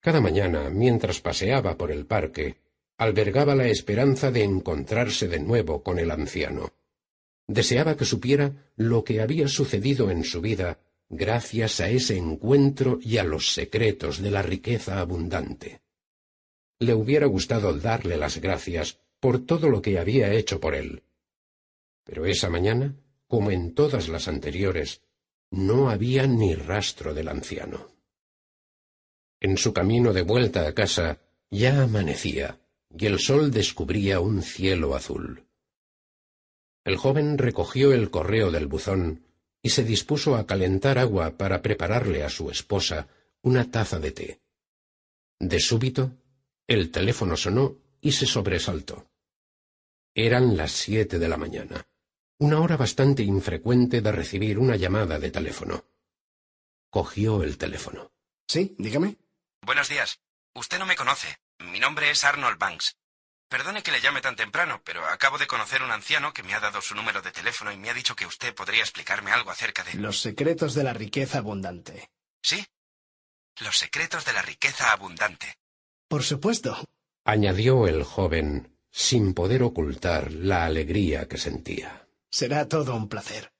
Cada 0.00 0.22
mañana, 0.22 0.70
mientras 0.70 1.20
paseaba 1.20 1.76
por 1.76 1.92
el 1.92 2.06
parque, 2.06 2.56
albergaba 2.98 3.54
la 3.54 3.68
esperanza 3.68 4.30
de 4.30 4.42
encontrarse 4.42 5.28
de 5.28 5.40
nuevo 5.40 5.82
con 5.82 5.98
el 5.98 6.10
anciano. 6.10 6.74
Deseaba 7.46 7.96
que 7.96 8.04
supiera 8.04 8.72
lo 8.76 9.04
que 9.04 9.22
había 9.22 9.48
sucedido 9.48 10.10
en 10.10 10.24
su 10.24 10.42
vida 10.42 10.78
gracias 11.08 11.80
a 11.80 11.88
ese 11.88 12.18
encuentro 12.18 12.98
y 13.00 13.16
a 13.16 13.24
los 13.24 13.54
secretos 13.54 14.20
de 14.20 14.30
la 14.30 14.42
riqueza 14.42 15.00
abundante 15.00 15.80
le 16.80 16.94
hubiera 16.94 17.26
gustado 17.26 17.76
darle 17.76 18.16
las 18.16 18.40
gracias 18.40 19.00
por 19.20 19.44
todo 19.44 19.68
lo 19.68 19.82
que 19.82 19.98
había 19.98 20.32
hecho 20.32 20.60
por 20.60 20.74
él. 20.74 21.02
Pero 22.04 22.24
esa 22.26 22.48
mañana, 22.48 22.94
como 23.26 23.50
en 23.50 23.74
todas 23.74 24.08
las 24.08 24.28
anteriores, 24.28 25.02
no 25.50 25.90
había 25.90 26.26
ni 26.26 26.54
rastro 26.54 27.14
del 27.14 27.28
anciano. 27.28 27.88
En 29.40 29.56
su 29.56 29.72
camino 29.72 30.12
de 30.12 30.22
vuelta 30.22 30.66
a 30.66 30.74
casa 30.74 31.20
ya 31.50 31.82
amanecía, 31.82 32.60
y 32.96 33.06
el 33.06 33.18
sol 33.18 33.50
descubría 33.50 34.20
un 34.20 34.42
cielo 34.42 34.94
azul. 34.94 35.46
El 36.84 36.96
joven 36.96 37.38
recogió 37.38 37.92
el 37.92 38.10
correo 38.10 38.50
del 38.50 38.66
buzón 38.66 39.24
y 39.62 39.70
se 39.70 39.84
dispuso 39.84 40.36
a 40.36 40.46
calentar 40.46 40.98
agua 40.98 41.36
para 41.36 41.60
prepararle 41.60 42.24
a 42.24 42.30
su 42.30 42.50
esposa 42.50 43.08
una 43.42 43.70
taza 43.70 43.98
de 43.98 44.12
té. 44.12 44.40
De 45.38 45.60
súbito, 45.60 46.16
el 46.66 46.90
teléfono 46.90 47.36
sonó 47.36 47.76
y 48.00 48.12
se 48.12 48.26
sobresaltó. 48.26 49.10
Eran 50.14 50.56
las 50.56 50.72
siete 50.72 51.18
de 51.18 51.28
la 51.28 51.36
mañana, 51.36 51.86
una 52.38 52.60
hora 52.60 52.76
bastante 52.76 53.22
infrecuente 53.22 54.00
de 54.00 54.12
recibir 54.12 54.58
una 54.58 54.76
llamada 54.76 55.18
de 55.18 55.30
teléfono. 55.30 55.84
Cogió 56.90 57.42
el 57.42 57.58
teléfono. 57.58 58.12
Sí, 58.46 58.74
dígame. 58.78 59.16
Buenos 59.62 59.88
días. 59.88 60.20
Usted 60.54 60.78
no 60.78 60.86
me 60.86 60.96
conoce. 60.96 61.28
Mi 61.58 61.80
nombre 61.80 62.10
es 62.10 62.24
Arnold 62.24 62.58
Banks. 62.58 62.96
Perdone 63.48 63.82
que 63.82 63.90
le 63.90 64.00
llame 64.00 64.20
tan 64.20 64.36
temprano, 64.36 64.80
pero 64.84 65.06
acabo 65.06 65.38
de 65.38 65.46
conocer 65.46 65.82
un 65.82 65.90
anciano 65.90 66.32
que 66.32 66.42
me 66.42 66.54
ha 66.54 66.60
dado 66.60 66.80
su 66.82 66.94
número 66.94 67.22
de 67.22 67.32
teléfono 67.32 67.72
y 67.72 67.78
me 67.78 67.90
ha 67.90 67.94
dicho 67.94 68.14
que 68.14 68.26
usted 68.26 68.54
podría 68.54 68.82
explicarme 68.82 69.32
algo 69.32 69.50
acerca 69.50 69.82
de... 69.84 69.94
Los 69.94 70.20
secretos 70.20 70.74
de 70.74 70.84
la 70.84 70.92
riqueza 70.92 71.38
abundante. 71.38 72.10
¿Sí? 72.42 72.64
Los 73.60 73.78
secretos 73.78 74.24
de 74.24 74.34
la 74.34 74.42
riqueza 74.42 74.92
abundante. 74.92 75.56
Por 76.08 76.22
supuesto. 76.22 76.76
añadió 77.24 77.86
el 77.86 78.04
joven, 78.04 78.76
sin 78.90 79.34
poder 79.34 79.62
ocultar 79.62 80.30
la 80.32 80.64
alegría 80.66 81.26
que 81.26 81.38
sentía. 81.38 82.06
Será 82.30 82.68
todo 82.68 82.94
un 82.94 83.08
placer. 83.08 83.50